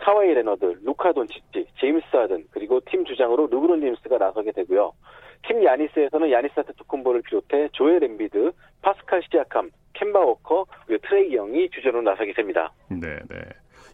[0.00, 4.92] 카와이 레너드, 루카 돈치치, 제임스 하든 그리고 팀 주장으로 르브론 제임스가 나서게 되고요.
[5.46, 12.02] 팀 야니스에서는 야니스 아테토쿤보를 비롯해 조엘 엠비드, 파스칼 시아캄, 켐바 워커, 그리고 트레이 영이 주전으로
[12.02, 12.72] 나서게 됩니다.
[12.90, 13.36] 네, 네.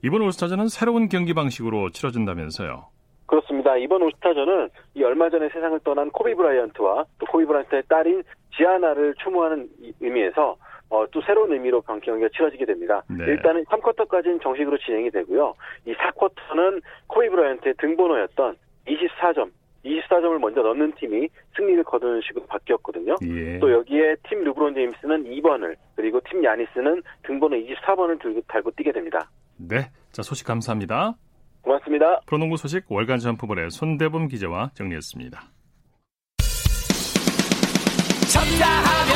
[0.05, 2.87] 이번 올스타전은 새로운 경기 방식으로 치러진다면서요.
[3.27, 3.77] 그렇습니다.
[3.77, 8.23] 이번 올스타전은 이 얼마 전에 세상을 떠난 코비 브라이언트와 또 코비 브라이언트의 딸인
[8.57, 10.57] 지아나를 추모하는 이- 의미에서
[10.89, 13.03] 어, 또 새로운 의미로 방 경기가 치러지게 됩니다.
[13.09, 13.25] 네.
[13.25, 15.55] 일단은 3쿼터까지는 정식으로 진행이 되고요.
[15.87, 19.51] 이 4쿼터는 코비 브라이언트의 등번호였던 24점,
[19.85, 23.17] 24점을 먼저 넣는 팀이 승리를 거두는 식으로 바뀌었거든요.
[23.23, 23.59] 예.
[23.59, 29.31] 또 여기에 팀 르브론 제임스는 2번을 그리고 팀 야니스는 등번호 24번을 들고 달고 뛰게 됩니다.
[29.57, 29.91] 네.
[30.13, 31.15] 자, 소식 감사합니다.
[31.63, 32.21] 고맙습니다.
[32.27, 35.41] 프로농구 소식 월간 점프볼의 손대범 기자와 정리했습니다.
[38.33, 39.16] 쳤다 하면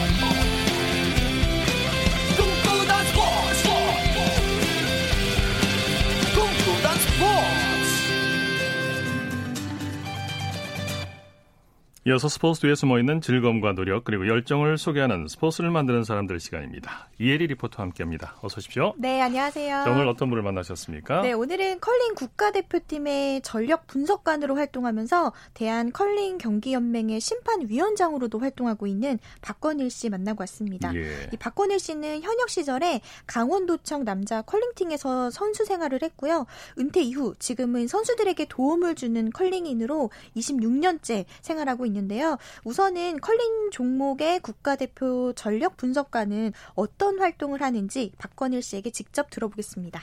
[12.07, 17.09] 이어서 스포츠 뒤에 숨어있는 즐거움과 노력 그리고 열정을 소개하는 스포츠를 만드는 사람들 시간입니다.
[17.19, 18.37] 이혜리 리포터와 함께합니다.
[18.41, 18.95] 어서 오십시오.
[18.97, 19.83] 네, 안녕하세요.
[19.87, 21.21] 오늘 어떤 분을 만나셨습니까?
[21.21, 30.09] 네, 오늘은 컬링 국가대표팀의 전력 분석관으로 활동하면서 대한 컬링 경기연맹의 심판위원장으로도 활동하고 있는 박건일 씨
[30.09, 30.95] 만나고 왔습니다.
[30.95, 31.29] 예.
[31.31, 36.47] 이 박건일 씨는 현역 시절에 강원도청 남자 컬링팀에서 선수 생활을 했고요.
[36.79, 42.37] 은퇴 이후 지금은 선수들에게 도움을 주는 컬링인으로 26년째 생활하고 있는데요.
[42.63, 50.01] 우선은 컬링 종목의 국가대표 전력 분석관은 어떤 활동을 하는지 박건일 씨에게 직접 들어보겠습니다.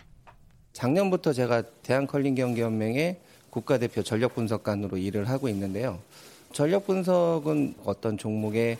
[0.72, 3.20] 작년부터 제가 대한컬링경기연맹의
[3.50, 5.98] 국가대표 전력 분석관으로 일을 하고 있는데요.
[6.52, 8.78] 전력 분석은 어떤 종목의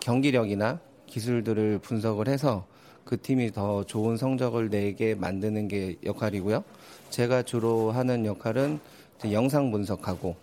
[0.00, 2.66] 경기력이나 기술들을 분석을 해서
[3.04, 6.62] 그 팀이 더 좋은 성적을 내게 만드는 게 역할이고요.
[7.10, 8.78] 제가 주로 하는 역할은
[9.32, 10.36] 영상 분석하고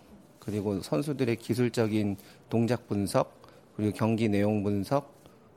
[0.48, 2.16] 그리고 선수들의 기술적인
[2.48, 3.42] 동작 분석
[3.76, 5.12] 그리고 경기 내용 분석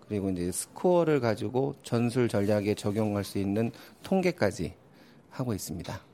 [0.10, 3.72] 그리고 이제 스코어를 가지고 전술 전략에 적용할 수 있는
[4.04, 4.74] 통계까지
[5.30, 6.11] 하고 있습니다.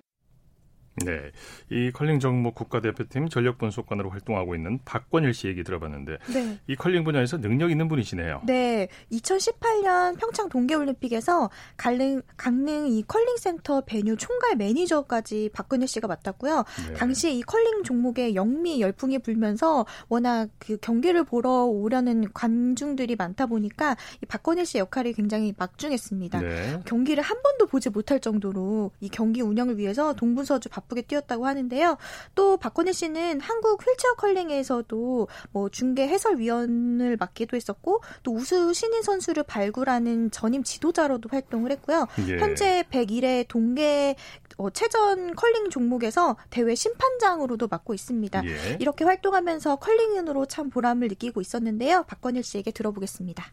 [1.06, 1.32] 네.
[1.70, 6.60] 이 컬링 종목 국가대표팀 전력 분석관으로 활동하고 있는 박권일 씨 얘기 들어봤는데 네.
[6.68, 8.42] 이 컬링 분야에서 능력 있는 분이시네요.
[8.46, 16.64] 네, 2018년 평창 동계올림픽에서 강릉, 강릉 이 컬링센터 베뉴 총괄 매니저까지 박건일 씨가 맡았고요.
[16.88, 16.94] 네.
[16.94, 23.96] 당시에 이 컬링 종목에 영미 열풍이 불면서 워낙 그 경기를 보러 오려는 관중들이 많다 보니까
[24.24, 26.42] 이 박건일 씨의 역할이 굉장히 막중했습니다.
[26.42, 26.80] 네.
[26.86, 31.98] 경기를 한 번도 보지 못할 정도로 이 경기 운영을 위해서 동분서주 바쁘게 뛰었다고 하는데요.
[32.36, 39.44] 또 박건일 씨는 한국 휠체어 컬링에서도 뭐 중계 해설위원을 맡기도 했었고 또 우수 신인 선수를
[39.44, 42.08] 발굴하는 전임 지도자로도 활동을 했고요.
[42.28, 42.38] 예.
[42.38, 44.16] 현재 101회 동계
[44.58, 48.42] 어, 체전 컬링 종목에서 대회 심판장으로도 맡고 있습니다.
[48.46, 48.78] 예.
[48.80, 52.04] 이렇게 활동하면서 컬링인으로 참 보람을 느끼고 있었는데요.
[52.08, 53.46] 박건일 씨에게 들어보겠습니다.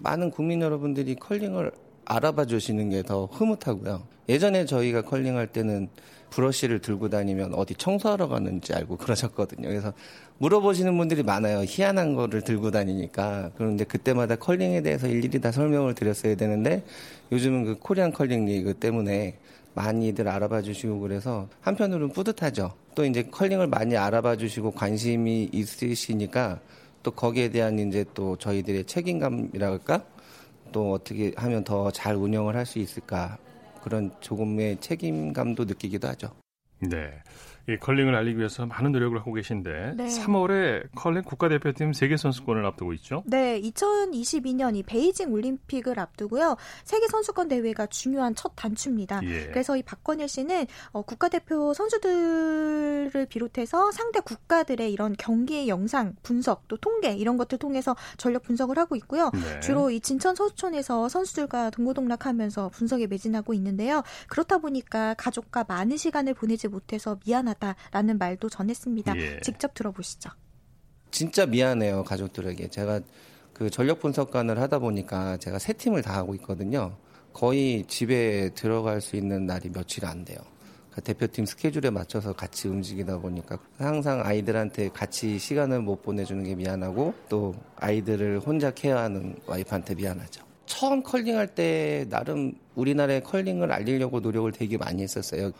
[0.00, 1.72] 많은 국민 여러분들이 컬링을
[2.06, 4.06] 알아봐 주시는 게 더 흐뭇하고요.
[4.28, 5.88] 예전에 저희가 컬링할 때는
[6.30, 9.68] 브러쉬를 들고 다니면 어디 청소하러 가는지 알고 그러셨거든요.
[9.68, 9.92] 그래서
[10.38, 11.64] 물어보시는 분들이 많아요.
[11.66, 13.50] 희한한 거를 들고 다니니까.
[13.56, 16.84] 그런데 그때마다 컬링에 대해서 일일이 다 설명을 드렸어야 되는데
[17.32, 19.38] 요즘은 그 코리안 컬링 리그 때문에
[19.74, 22.72] 많이들 알아봐 주시고 그래서 한편으로는 뿌듯하죠.
[22.94, 26.60] 또 이제 컬링을 많이 알아봐 주시고 관심이 있으시니까
[27.02, 30.04] 또 거기에 대한 이제 또 저희들의 책임감이랄까?
[30.72, 33.38] 또 어떻게 하면 더 잘 운영을 할 수 있을까?
[33.88, 36.30] 그런 조금의 책임감도 느끼기도 하죠.
[36.80, 37.22] 네.
[37.68, 40.06] 이 컬링을 알리기 위해서 많은 노력을 하고 계신데 네.
[40.06, 43.22] 3월에 컬링 국가대표팀 세계 선수권을 앞두고 있죠.
[43.26, 46.56] 네, 2022년 이 베이징 올림픽을 앞두고요.
[46.84, 49.20] 세계 선수권 대회가 중요한 첫 단추입니다.
[49.24, 49.48] 예.
[49.48, 56.78] 그래서 이 박건일 씨는 어, 국가대표 선수들을 비롯해서 상대 국가들의 이런 경기의 영상 분석 또
[56.78, 59.30] 통계 이런 것들 통해서 전력 분석을 하고 있고요.
[59.34, 59.60] 네.
[59.60, 64.02] 주로 이 진천 서수촌에서 선수들과 동고동락하면서 분석에 매진하고 있는데요.
[64.28, 67.57] 그렇다 보니까 가족과 많은 시간을 보내지 못해서 미안하다
[67.90, 69.16] 라는 말도 전했습니다.
[69.16, 69.40] 예.
[69.40, 70.30] 직접 들어보시죠.
[71.10, 73.00] 진짜 미안해요 가족들에게 제가
[73.52, 76.96] 그 전력 분석관을 하다 보니까 제가 세 팀을 다 하고 있거든요
[77.32, 80.38] 거의 집에 들어갈 수 있는 날이 며칠 안 돼요
[80.90, 87.14] 그러니까 대표팀 스케줄에 맞춰서 같이 움직이다 보니까 항상 아이들한테 같이 시간을 못 보내주는 게 미안하고
[87.28, 94.76] 또 아이들을 혼자 케어하는 와이프한테 미안하죠 처음 컬링할 때 나름 우리나라의 컬링을 알리려고 노력을 되게
[94.76, 95.50] 많이 했었어요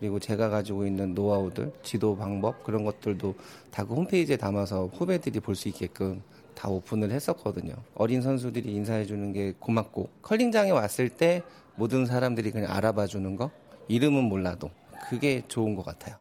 [0.00, 3.34] 그리고 제가 가지고 있는 노하우들, 지도 방법 그런 것들도
[3.70, 6.22] 다 그 홈페이지에 담아서 후배들이 볼 수 있게끔
[6.54, 7.74] 다 오픈을 했었거든요.
[7.94, 11.42] 어린 선수들이 인사해 주는 게 고맙고 컬링장에 왔을 때
[11.76, 13.50] 모든 사람들이 그냥 알아봐 주는 거
[13.88, 14.70] 이름은 몰라도
[15.08, 16.16] 그게 좋은 것 같아요.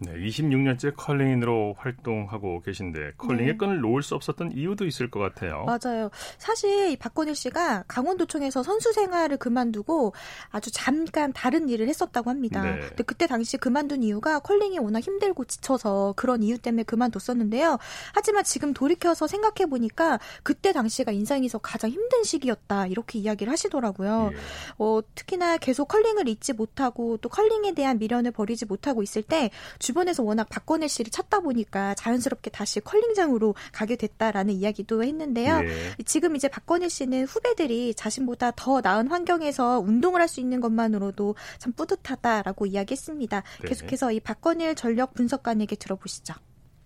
[0.00, 3.56] 네, 26년째 컬링인으로 활동하고 계신데 컬링의 네.
[3.58, 5.66] 끈을 놓을 수 없었던 이유도 있을 것 같아요.
[5.66, 6.10] 맞아요.
[6.38, 10.14] 사실 이 박건일 씨가 강원도청에서 선수 생활을 그만두고
[10.50, 12.62] 아주 잠깐 다른 일을 했었다고 합니다.
[12.62, 12.80] 네.
[12.80, 17.76] 근데 그때 당시 그만둔 이유가 컬링이 워낙 힘들고 지쳐서 그런 이유 때문에 그만뒀었는데요.
[18.14, 24.30] 하지만 지금 돌이켜서 생각해 보니까 그때 당시가 인생에서 가장 힘든 시기였다 이렇게 이야기를 하시더라고요.
[24.32, 24.36] 예.
[24.78, 29.89] 어, 특히나 계속 컬링을 잊지 못하고 또 컬링에 대한 미련을 버리지 못하고 있을 때 주
[29.92, 35.60] 변에서 워낙 박건일 씨를 찾다 보니까 자연스럽게 다시 컬링장으로 가게 됐다라는 이야기도 했는데요.
[35.64, 36.02] 예.
[36.04, 41.72] 지금 이제 박건일 씨는 후배들이 자신보다 더 나은 환경에서 운동을 할 수 있는 것만으로도 참
[41.72, 43.42] 뿌듯하다라고 이야기했습니다.
[43.62, 43.68] 네.
[43.68, 46.34] 계속해서 이 박건일 전력 분석관에게 들어보시죠.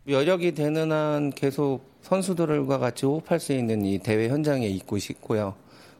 [0.09, 5.55] 여력이 되는 한 계속 선수들과 같이 호흡할 수 있는 이 대회 현장에 있고 싶고요.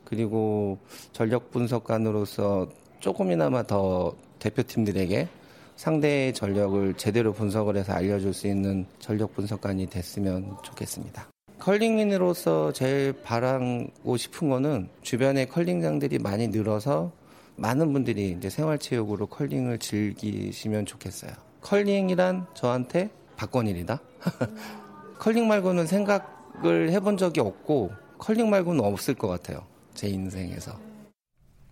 [0.05, 0.79] 그리고
[1.13, 2.69] 전력 분석관으로서
[3.01, 5.29] 조금이나마 더 대표팀들에게
[5.77, 11.27] 상대의 전력을 제대로 분석을 해서 알려줄 수 있는 전력 분석관이 됐으면 좋겠습니다.
[11.59, 17.13] 컬링인으로서 제일 바라고 싶은 거는 주변에 컬링장들이 많이 늘어서
[17.57, 21.33] 많은 분들이 이제 생활체육으로 컬링을 즐기시면 좋겠어요.
[21.61, 24.01] 컬링이란 저한테 박건일이다.
[25.19, 29.65] 컬링 말고는 생각을 해본 적이 없고 컬링 말고는 없을 것 같아요.
[29.95, 30.79] 제 인생에서.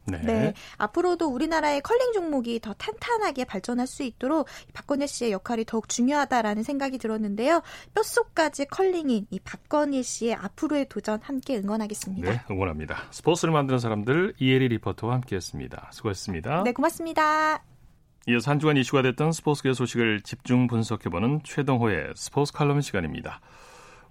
[0.05, 0.19] 네.
[0.19, 0.55] 네.
[0.79, 6.99] 앞으로도 우리나라의 컬링 종목이 더 탄탄하게 발전할 수 있도록 박건일 씨의 역할이 더욱 중요하다라는 생각이
[6.99, 7.63] 들었는데요.
[7.95, 12.31] 뼛속까지 컬링인 이 박건일 씨의 앞으로의 도전 함께 응원하겠습니다.
[12.31, 12.97] 네, 응원합니다.
[13.11, 15.91] 스포츠를 만드는 사람들 이혜리 리포터와 함께했습니다.
[15.93, 16.63] 수고했습니다.
[16.65, 17.63] 네, 고맙습니다.
[18.29, 23.41] 이어서 한 주간 이슈가 됐던 스포츠계 소식을 집중 분석해보는 최동호의 스포츠 칼럼 시간입니다.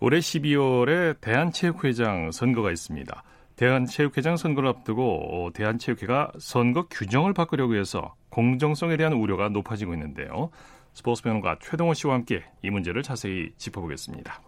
[0.01, 3.23] 올해 12월에 대한체육회장 선거가 있습니다.
[3.57, 10.51] 대한체육회장 선거를 앞두고 대한체육회가 선거 규정을 바꾸려고 해서 공정성에 대한 우려가 높아지고 있는데요.
[10.93, 14.41] 스포츠 평론가 최동호 씨와 함께 이 문제를 자세히 짚어보겠습니다.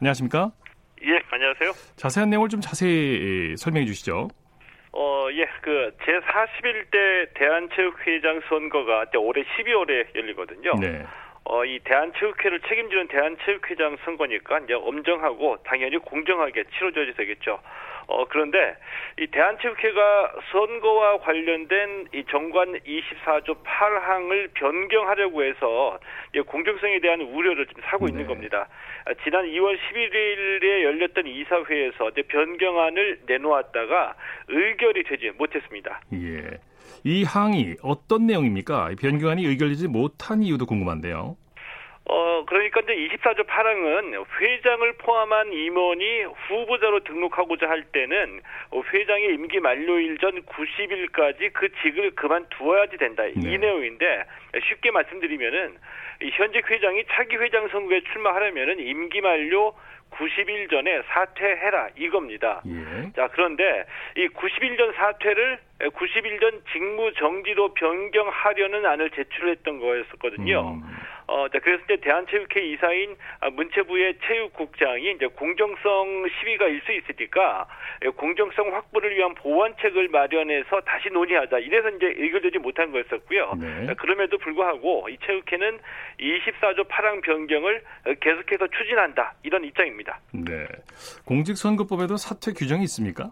[0.00, 0.52] 안녕하십니까?
[1.02, 1.72] 예, 안녕하세요.
[1.96, 4.28] 자세한 내용을 좀 자세히 설명해 주시죠.
[4.92, 10.74] 어, 예, 그 제41대 대한체육회장 선거가 올해 12월에 열리거든요.
[10.80, 11.04] 네.
[11.44, 17.60] 어, 이 대한체육회를 책임지는 대한체육회장 선거니까 이제 엄정하고 당연히 공정하게 치러져야 되겠죠.
[18.10, 18.76] 어, 그런데
[19.18, 25.98] 이 대한체육회가 선거와 관련된 이 정관 24조 8항을 변경하려고 해서
[26.46, 28.12] 공정성에 대한 우려를 지금 사고 네.
[28.12, 28.68] 있는 겁니다.
[29.06, 34.14] 아, 지난 2월 11일에 열렸던 이사회에서 변경안을 내놓았다가
[34.48, 36.00] 의결이 되지 못했습니다.
[36.12, 36.58] 예.
[37.04, 38.90] 이 항이 어떤 내용입니까?
[39.00, 41.36] 변경안이 의결되지 못한 이유도 궁금한데요.
[42.10, 48.40] 어, 그러니까 이제 24조 8항은 회장을 포함한 임원이 후보자로 등록하고자 할 때는
[48.92, 53.24] 회장의 임기 만료일 전 90일까지 그 직을 그만두어야지 된다.
[53.26, 53.58] 이 네.
[53.58, 54.24] 내용인데
[54.68, 55.76] 쉽게 말씀드리면은
[56.22, 59.72] 이 현직 회장이 차기 회장 선거에 출마하려면은 임기 만료
[60.10, 62.62] 90일 전에 사퇴해라 이겁니다.
[62.66, 63.12] 예.
[63.14, 63.84] 자, 그런데
[64.16, 70.72] 이 90일 전 사퇴를 90일 전 직무 정지로 변경하려는 안을 제출했던 거였었거든요.
[70.72, 70.82] 음.
[71.30, 77.68] 어, 자, 그래서 이제 대한체육회 이사인 아, 문체부의 체육국장이 이제 공정성 시비가 일 수 있으니까
[78.04, 81.58] 예, 공정성 확보를 위한 보완책을 마련해서 다시 논의하자.
[81.58, 83.52] 이래서 이제 의결되지 못한 거였었고요.
[83.60, 83.86] 네.
[83.86, 85.78] 자, 그럼에도 불구하고 이 체육회는
[86.18, 89.34] 24조 8항 변경을 어, 계속해서 추진한다.
[89.44, 90.18] 이런 입장입니다.
[90.32, 90.66] 네.
[91.26, 93.30] 공직선거법에도 사퇴 규정이 있습니까?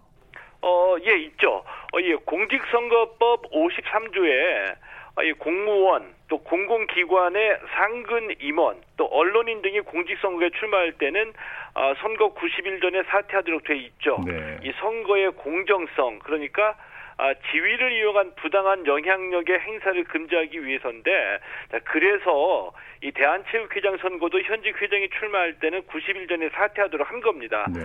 [0.60, 1.64] 어, 예, 있죠.
[1.92, 4.76] 어, 예, 공직선거법 53조에 어,
[5.22, 11.32] 이 공무원 또 공공기관의 상근 임원 또 언론인 등이 공직선거에 출마할 때는
[11.74, 14.18] 어, 선거 90일 전에 사퇴하도록 돼 있죠.
[14.26, 14.58] 네.
[14.62, 16.76] 이 선거의 공정성 그러니까
[17.18, 21.38] 아, 지위를 이용한 부당한 영향력의 행사를 금지하기 위해서인데
[21.72, 27.66] 자, 그래서 이 대한체육회장 선거도 현직 회장이 출마할 때는 90일 전에 사퇴하도록 한 겁니다.
[27.74, 27.80] 네.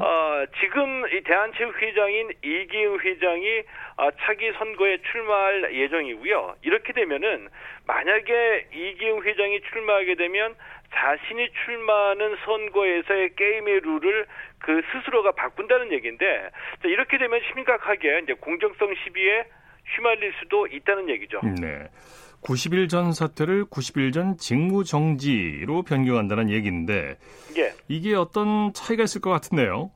[0.00, 3.62] 어, 지금 이 대한체육회장인 이기흥 회장이
[3.98, 6.56] 어, 차기 선거에 출마할 예정이고요.
[6.62, 7.48] 이렇게 되면은
[7.86, 10.54] 만약에 이기흥 회장이 출마하게 되면
[10.96, 14.26] 자신이 출마하는 선거에서의 게임의 룰을
[14.58, 16.50] 그 스스로가 바꾼다는 얘기인데
[16.82, 19.44] 자, 이렇게 되면 심각하게 이제 공정성 시비에
[19.94, 21.40] 휘말릴 수도 있다는 얘기죠.
[21.60, 21.88] 네.
[22.42, 27.16] 90일 전 사퇴를 90일 전 직무 정지로 변경한다는 얘기인데
[27.56, 27.72] 예.
[27.88, 29.90] 이게 어떤 차이가 있을 것 같은데요.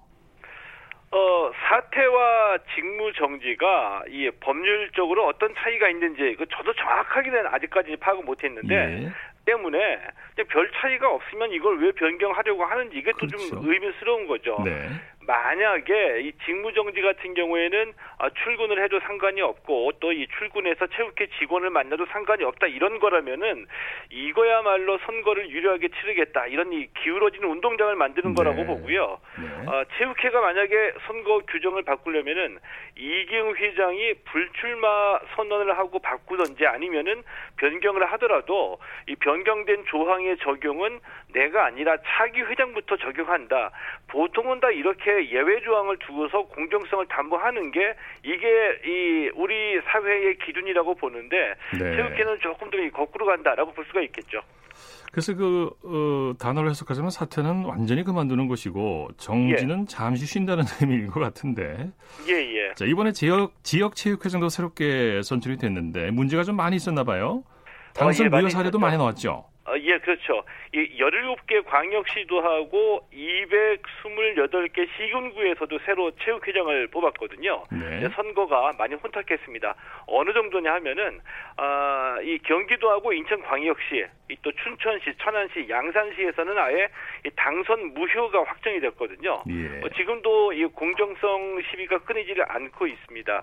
[1.12, 8.42] 어, 사퇴와 직무 정지가 이 법률적으로 어떤 차이가 있는지 그 저도 정확하게는 아직까지 파악을 못
[8.44, 9.12] 했는데 예.
[9.44, 10.00] 때문에
[10.48, 13.60] 별 차이가 없으면 이걸 왜 변경하려고 하는지 이게 또좀 그렇죠.
[13.62, 14.62] 의문스러운 거죠.
[14.64, 14.88] 네.
[15.30, 21.70] 만약에 이 직무정지 같은 경우에는 아, 출근을 해도 상관이 없고 또 이 출근해서 체육회 직원을
[21.70, 23.66] 만나도 상관이 없다 이런 거라면은
[24.10, 28.34] 이거야말로 선거를 유리하게 치르겠다 이런 이 기울어지는 운동장을 만드는 네.
[28.34, 29.20] 거라고 보고요.
[29.38, 29.66] 네.
[29.70, 32.58] 어, 체육회가 만약에 선거 규정을 바꾸려면은
[32.96, 37.22] 이기흥 회장이 불출마 선언을 하고 바꾸던지 아니면은
[37.56, 40.98] 변경을 하더라도 이 변경된 조항의 적용은
[41.32, 43.70] 내가 아니라 차기 회장부터 적용한다.
[44.08, 48.46] 보통은 다 이렇게 예외 조항을 두고서 공정성을 담보하는 게 이게
[48.84, 51.78] 이 우리 사회의 기준이라고 보는데 네.
[51.78, 54.40] 체육회는 조금 더이 거꾸로 간다라고 볼 수가 있겠죠.
[55.12, 61.90] 그래서 그 어, 단어를 해석하자면 사퇴는 완전히 그만두는 것이고 정지는 잠시 쉰다는 의미인 것 같은데.
[62.28, 62.74] 예, 예.
[62.74, 67.42] 자 이번에 지역 지역 체육회장도 새롭게 선출이 됐는데 문제가 좀 많이 있었나 봐요.
[67.94, 68.78] 당선 예, 많이 무효 사례도.
[68.78, 69.49] 많이 나왔죠.
[69.80, 70.44] 어, 예, 그렇죠.
[70.72, 77.64] 이 17개 광역시도 하고 228개 시군구에서도 새로 체육회장을 뽑았거든요.
[77.72, 78.08] 네.
[78.10, 79.74] 선거가 많이 혼탁했습니다.
[80.06, 81.20] 어느 정도냐 하면은
[81.56, 86.88] 아, 이 경기도하고 인천광역시, 이또 춘천시, 천안시, 양산시에서는 아예
[87.26, 89.42] 이 당선 무효가 확정이 됐거든요.
[89.48, 89.80] 예.
[89.82, 93.42] 어, 지금도 이 공정성 시비가 끊이지를 않고 있습니다.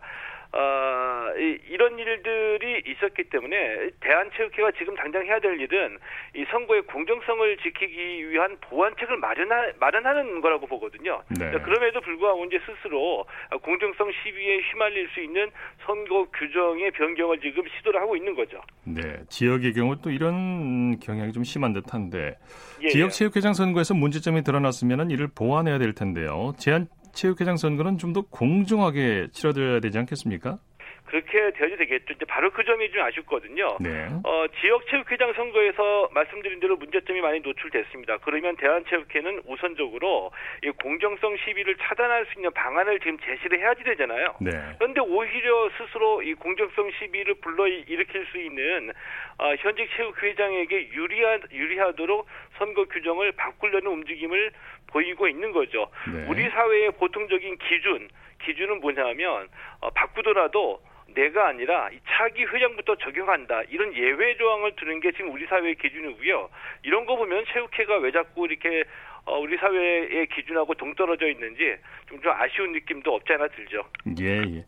[0.53, 5.97] 어, 이, 이런 일들이 있었기 때문에 대한체육회가 지금 당장 해야 될 일은
[6.35, 11.21] 이 선거의 공정성을 지키기 위한 보완책을 마련하, 마련하는 거라고 보거든요.
[11.37, 11.51] 네.
[11.51, 13.25] 그럼에도 불구하고 이제 스스로
[13.61, 15.51] 공정성 시비에 휘말릴 수 있는
[15.85, 18.61] 선거 규정의 변경을 지금 시도를 하고 있는 거죠.
[18.83, 22.37] 네, 지역의 경우 또 이런 경향이 좀 심한 듯한데
[22.81, 23.09] 예, 지역 예.
[23.09, 26.53] 체육회장 선거에서 문제점이 드러났으면 이를 보완해야 될 텐데요.
[26.57, 30.59] 제한 체육회장 선거는 좀 더 공정하게 치러져야 되지 않겠습니까?
[31.07, 32.13] 그렇게 되어야 되겠죠.
[32.13, 33.77] 이제 바로 그 점이 좀 아쉽거든요.
[33.79, 34.07] 네.
[34.23, 38.17] 어, 지역체육회장 선거에서 말씀드린 대로 문제점이 많이 노출됐습니다.
[38.17, 40.31] 그러면 대한체육회는 우선적으로
[40.63, 44.35] 이 공정성 시비를 차단할 수 있는 방안을 지금 제시를 해야지 되잖아요.
[44.41, 44.51] 네.
[44.77, 48.91] 그런데 오히려 스스로 이 공정성 시비를 불러 일으킬 수 있는
[49.39, 54.51] 어, 현직 체육회장에게 유리하, 유리하도록 선거 규정을 바꾸려는 움직임을
[54.87, 55.89] 보이고 있는 거죠.
[56.11, 56.25] 네.
[56.27, 58.09] 우리 사회의 보통적인 기준,
[58.43, 59.47] 기준은 뭐냐면
[59.79, 60.81] 어, 바꾸더라도
[61.17, 66.49] 내가 아니라 이 차기 회장부터 적용한다 이런 예외 조항을 두는 게 지금 우리 사회의 기준이고요.
[66.83, 68.83] 이런 거 보면 체육회가 왜 자꾸 이렇게
[69.25, 71.75] 어, 우리 사회의 기준하고 동떨어져 있는지
[72.07, 73.83] 좀, 좀 아쉬운 느낌도 없지 않아 들죠.
[74.21, 74.65] 예, 예.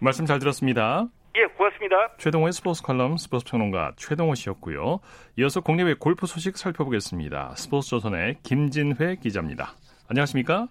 [0.00, 1.06] 말씀 잘 들었습니다.
[1.36, 2.16] 예, 고맙습니다.
[2.18, 5.00] 최동호의 스포츠 칼럼 스포츠 평론가 최동호 씨였고요.
[5.38, 7.54] 이어서 국내외 골프 소식 살펴보겠습니다.
[7.56, 9.72] 스포츠 조선의 김진회 기자입니다.
[10.10, 10.66] 안녕하십니까?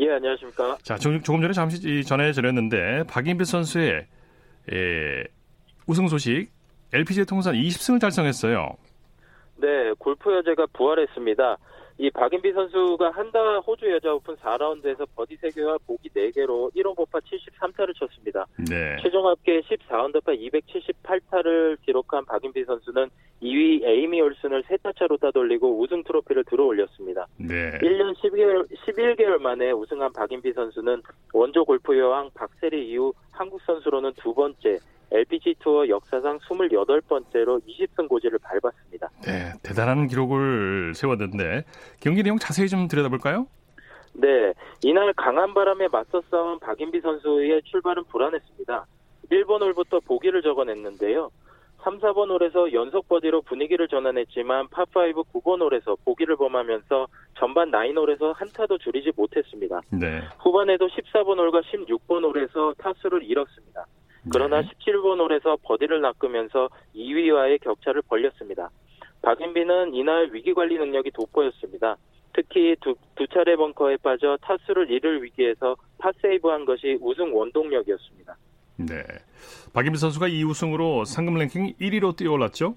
[0.00, 0.78] 예, 안녕하십니까.
[0.82, 4.06] 자, 조- 조금 전에 잠시 전에 전했는데 박인비 선수의
[4.72, 5.24] 에,
[5.86, 6.50] 우승 소식
[6.92, 8.76] LPGA 통산 20승을 달성했어요.
[9.56, 11.56] 네, 골프 여제가 부활했습니다.
[12.00, 18.46] 이 박인비 선수가 한다 호주 여자 오픈 4라운드에서 버디 3개와 보기 4개로 1오버파 73타를 쳤습니다.
[18.70, 18.96] 네.
[19.02, 23.08] 최종 합계 14언더파 278타를 기록한 박인비 선수는
[23.42, 27.26] 2위 에이미 올슨을 3타 차로 따돌리고 우승 트로피를 들어올렸습니다.
[27.36, 27.72] 네.
[27.82, 34.32] 1년 12개월, 11개월 만에 우승한 박인비 선수는 원조 골프 여왕 박세리 이후 한국 선수로는 두
[34.32, 34.78] 번째,
[35.10, 39.08] LPG 투어 역사상 28번째로 20승 고지를 밟았습니다.
[39.24, 41.64] 네, 대단한 기록을 세웠는데
[42.00, 43.46] 경기 내용 자세히 좀 들여다볼까요?
[44.14, 48.86] 네, 이날 강한 바람에 맞서 싸운 박인비 선수의 출발은 불안했습니다.
[49.30, 51.30] 1번 홀부터 보기를 적어냈는데요.
[51.84, 57.06] 3, 4번 홀에서 연속 버디로 분위기를 전환했지만 파5 9번 홀에서 보기를 범하면서
[57.38, 59.80] 전반 9홀에서 한 타도 줄이지 못했습니다.
[59.90, 60.22] 네.
[60.40, 63.86] 후반에도 14번 홀과 16번 홀에서 타수를 잃었습니다.
[64.30, 64.68] 그러나 네.
[64.68, 68.70] 17번 홀에서 버디를 낚으면서 2위와의 격차를 벌렸습니다.
[69.22, 71.96] 박인비는 이날 위기 관리 능력이 돋보였습니다.
[72.32, 78.36] 특히 두, 두 차례 벙커에 빠져 타수를 잃을 위기에서 파세이브한 것이 우승 원동력이었습니다.
[78.76, 79.02] 네.
[79.72, 82.76] 박인비 선수가 이 우승으로 상금 랭킹 1위로 뛰어올랐죠?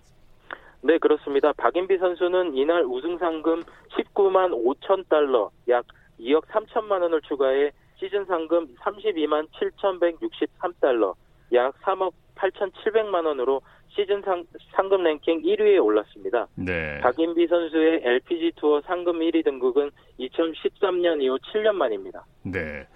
[0.81, 1.53] 네, 그렇습니다.
[1.53, 5.85] 박인비 선수는 이날 우승 상금 19만 5천 달러, 약
[6.19, 11.13] 2억 3천만 원을 추가해 시즌 상금 32만 7,163달러,
[11.53, 16.47] 약 3억 8,700만 원으로 시즌 상, 상금 랭킹 1위에 올랐습니다.
[16.55, 16.99] 네.
[17.01, 22.25] 박인비 선수의 LPG 투어 상금 1위 등극은 2013년 이후 7년 만입니다.
[22.43, 22.87] 네.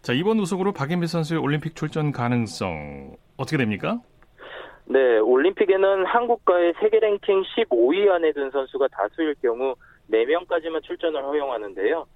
[0.00, 4.00] 자, 이번 우승으로 박인비 선수의 올림픽 출전 가능성 어떻게 됩니까?
[4.86, 9.74] 네, 올림픽에는 한국과의 세계 랭킹 15위 안에 든 선수가 다수일 경우
[10.10, 12.06] 4명까지만 출전을 허용하는데요.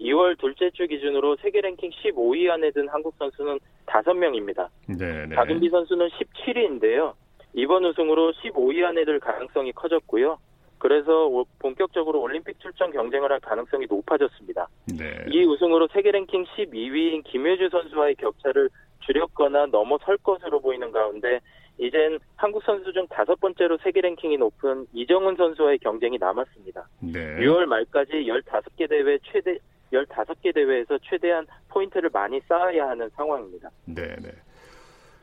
[0.00, 4.68] 2월 둘째 주 기준으로 세계 랭킹 15위 안에 든 한국 선수는 5명입니다.
[4.88, 5.34] 네, 네.
[5.34, 7.14] 박인비 선수는 17위인데요.
[7.54, 10.38] 이번 우승으로 15위 안에 들 가능성이 커졌고요.
[10.78, 14.66] 그래서 오- 본격적으로 올림픽 출전 경쟁을 할 가능성이 높아졌습니다.
[14.98, 15.24] 네.
[15.30, 18.68] 이 우승으로 세계 랭킹 12위인 김효주 선수와의 격차를
[19.00, 21.40] 줄였거나 넘어설 것으로 보이는 가운데
[21.78, 26.88] 이젠 한국 선수 중 다섯 번째로 세계 랭킹이 높은 이정은 선수와의 경쟁이 남았습니다.
[27.00, 27.36] 네.
[27.40, 29.58] 6월 말까지 15개 대회 최대
[29.92, 33.70] 15개 대회에서 최대한 포인트를 많이 쌓아야 하는 상황입니다.
[33.84, 34.30] 네, 네.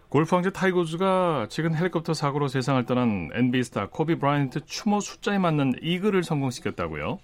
[0.10, 5.38] 골프 왕자 타이거 우즈가 최근 헬리콥터 사고로 세상을 떠난 NBA 스타 코비 브라이언트 추모 숫자에
[5.38, 7.20] 맞는 이글을 성공시켰다고요?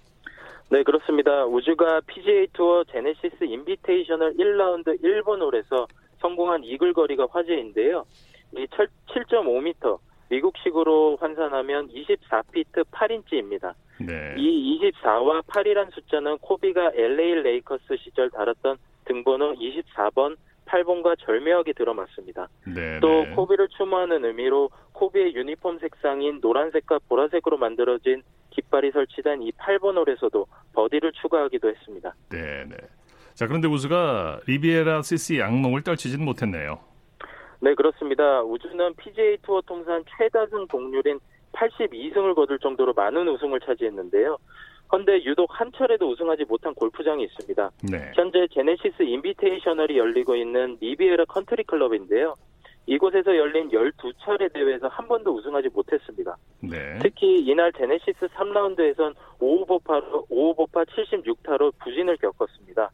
[0.70, 1.44] 네, 그렇습니다.
[1.46, 5.86] 우즈가 PGA 투어 제네시스 인비테이셔널 1라운드 1번 홀에서
[6.20, 8.04] 성공한 이글 거리가 화제인데요.
[8.56, 9.98] 이 7.5m,
[10.28, 13.74] 미국식으로 환산하면 24피트 8인치입니다.
[14.00, 14.34] 네.
[14.36, 22.48] 이 24와 8이란 숫자는 코비가 LA 레이커스 시절 달았던 등번호 24번, 8번과 절묘하게 들어맞습니다.
[22.66, 23.30] 네, 또 네.
[23.34, 31.12] 코비를 추모하는 의미로 코비의 유니폼 색상인 노란색과 보라색으로 만들어진 깃발이 설치된 이 8번 홀에서도 버디를
[31.12, 32.14] 추가하기도 했습니다.
[32.30, 32.76] 네, 네.
[33.34, 36.80] 자, 그런데 우즈가 리비에라 CC 악몽을 떨치진 못했네요.
[37.60, 38.42] 네, 그렇습니다.
[38.42, 41.18] 우즈는 PGA 투어 통산 최다승 동률인
[41.52, 44.36] 82승을 거둘 정도로 많은 우승을 차지했는데요.
[44.92, 47.70] 헌데 유독 한 차례도 우승하지 못한 골프장이 있습니다.
[47.90, 48.12] 네.
[48.14, 52.34] 현재 제네시스 인비테이셔널이 열리고 있는 리비에라 컨트리 클럽인데요.
[52.86, 56.36] 이곳에서 열린 12차례 대회에서 한 번도 우승하지 못했습니다.
[56.60, 56.98] 네.
[57.02, 62.90] 특히 이날 제네시스 3라운드에선 5오버파로 5오버파 76타로 부진을 겪었습니다.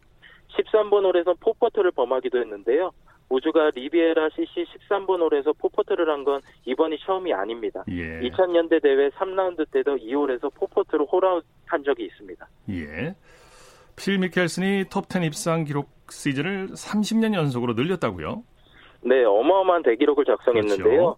[0.49, 2.91] 13번 홀에서 포퍼트를 범하기도 했는데요.
[3.29, 7.83] 우즈가 리비에라 CC 13번 홀에서 포퍼트를 한 건 이번이 처음이 아닙니다.
[7.91, 8.21] 예.
[8.21, 12.47] 2000년대 대회 3라운드 때도 이 홀에서 포퍼트로 홀아웃 한 적이 있습니다.
[12.71, 13.15] 예.
[13.97, 18.43] 필 미켈슨이 톱10 입상 기록 시즌을 30년 연속으로 늘렸다고요?
[19.05, 20.85] 네, 어마어마한 대기록을 작성했는데요.
[20.85, 21.17] 그렇죠.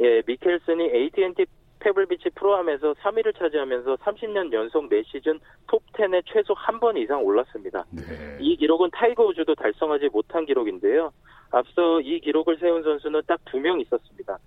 [0.00, 1.46] 예, 미켈슨이 AT&T
[1.80, 7.84] 페블비치 프로암에서 3위를 차지하면서 30년 연속 4시즌 톱10에 최소 한 번 이상 올랐습니다.
[7.90, 8.02] 네.
[8.40, 11.12] 이 기록은 타이거 우즈도 달성하지 못한 기록인데요.
[11.54, 14.38] 앞서 이 기록을 세운 선수는 딱 두 명 있었습니다.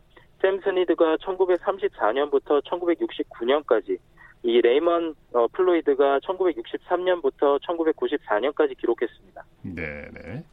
[0.41, 3.97] 샘 스니드가 1934년부터 1969년까지,
[4.43, 9.43] 이 레이먼 어, 플로이드가 1963년부터 1994년까지 기록했습니다.
[9.63, 10.43] 네, 네.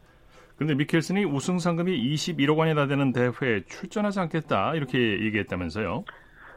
[0.57, 6.05] 근데 미켈슨이 우승 상금이 21억 원이나 되는 대회에 출전하지 않겠다 이렇게 얘기했다면서요?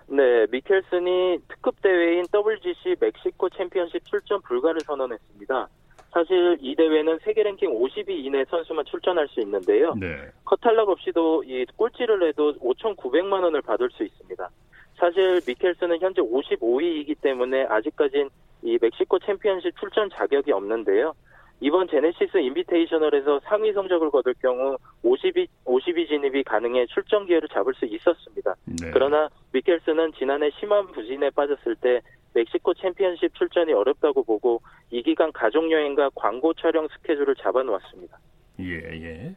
[0.09, 5.67] 네, 미켈슨이 특급 대회인 WGC 멕시코 챔피언십 출전 불가를 선언했습니다.
[6.11, 9.93] 사실 이 대회는 세계 랭킹 50위 이내 선수만 출전할 수 있는데요.
[9.95, 10.17] 네.
[10.45, 14.49] 컷 탈락 없이도 이 꼴찌를 해도 5,900만 원을 받을 수 있습니다.
[14.95, 18.29] 사실 미켈슨은 현재 55위이기 때문에 아직까진
[18.63, 21.13] 이 멕시코 챔피언십 출전 자격이 없는데요.
[21.59, 27.85] 이번 제네시스 인비테이셔널에서 상위 성적을 거둘 경우 50위 50위 진입이 가능해 출전 기회를 잡을 수
[27.85, 28.55] 있었습니다.
[28.65, 28.91] 네.
[28.93, 32.01] 그러나 미켈슨은 지난해 심한 부진에 빠졌을 때
[32.37, 34.61] 멕시코 챔피언십 출전이 어렵다고 보고
[34.91, 38.19] 이 기간 가족 여행과 광고 촬영 스케줄을 잡아놓았습니다.
[38.59, 39.35] 예, 예.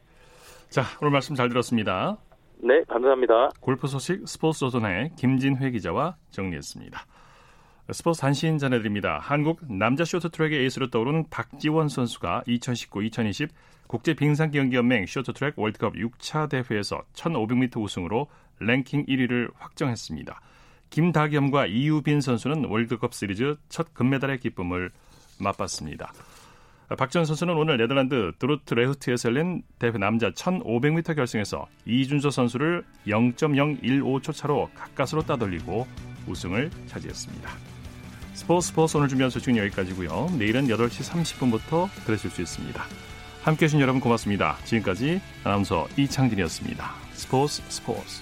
[0.69, 2.17] 자, 오늘 말씀 잘 들었습니다.
[2.57, 3.49] 네, 감사합니다.
[3.59, 7.05] 골프 소식 스포츠 조선의 김진회 기자와 정리했습니다.
[7.91, 9.17] 스포츠 단신 전해드립니다.
[9.19, 13.49] 한국 남자 쇼트트랙의 에이스로 떠오른 박지원 선수가 2019-2020
[13.87, 18.27] 국제 빙상기 연기연맹 쇼트트랙 월드컵 6차 대회에서 1500m 우승으로
[18.59, 20.39] 랭킹 1위를 확정했습니다.
[20.91, 24.91] 김다겸과 이유빈 선수는 월드컵 시리즈 첫 금메달의 기쁨을
[25.39, 26.13] 맛봤습니다.
[26.97, 34.69] 박지원 선수는 오늘 네덜란드 드루트 레흐트에서 열린 대회 남자 1500m 결승에서 이준서 선수를 0.015초 차로
[34.75, 35.87] 가까스로 따돌리고
[36.27, 37.49] 우승을 차지했습니다.
[38.33, 40.31] 스포츠 스포츠 오늘 준비한 소식은 여기까지고요.
[40.37, 42.83] 내일은 8시 30분부터 들으실 수 있습니다.
[43.43, 44.57] 함께해 주신 여러분 고맙습니다.
[44.65, 46.93] 지금까지 아나운서 이창진이었습니다.
[47.13, 48.21] 스포츠 스포츠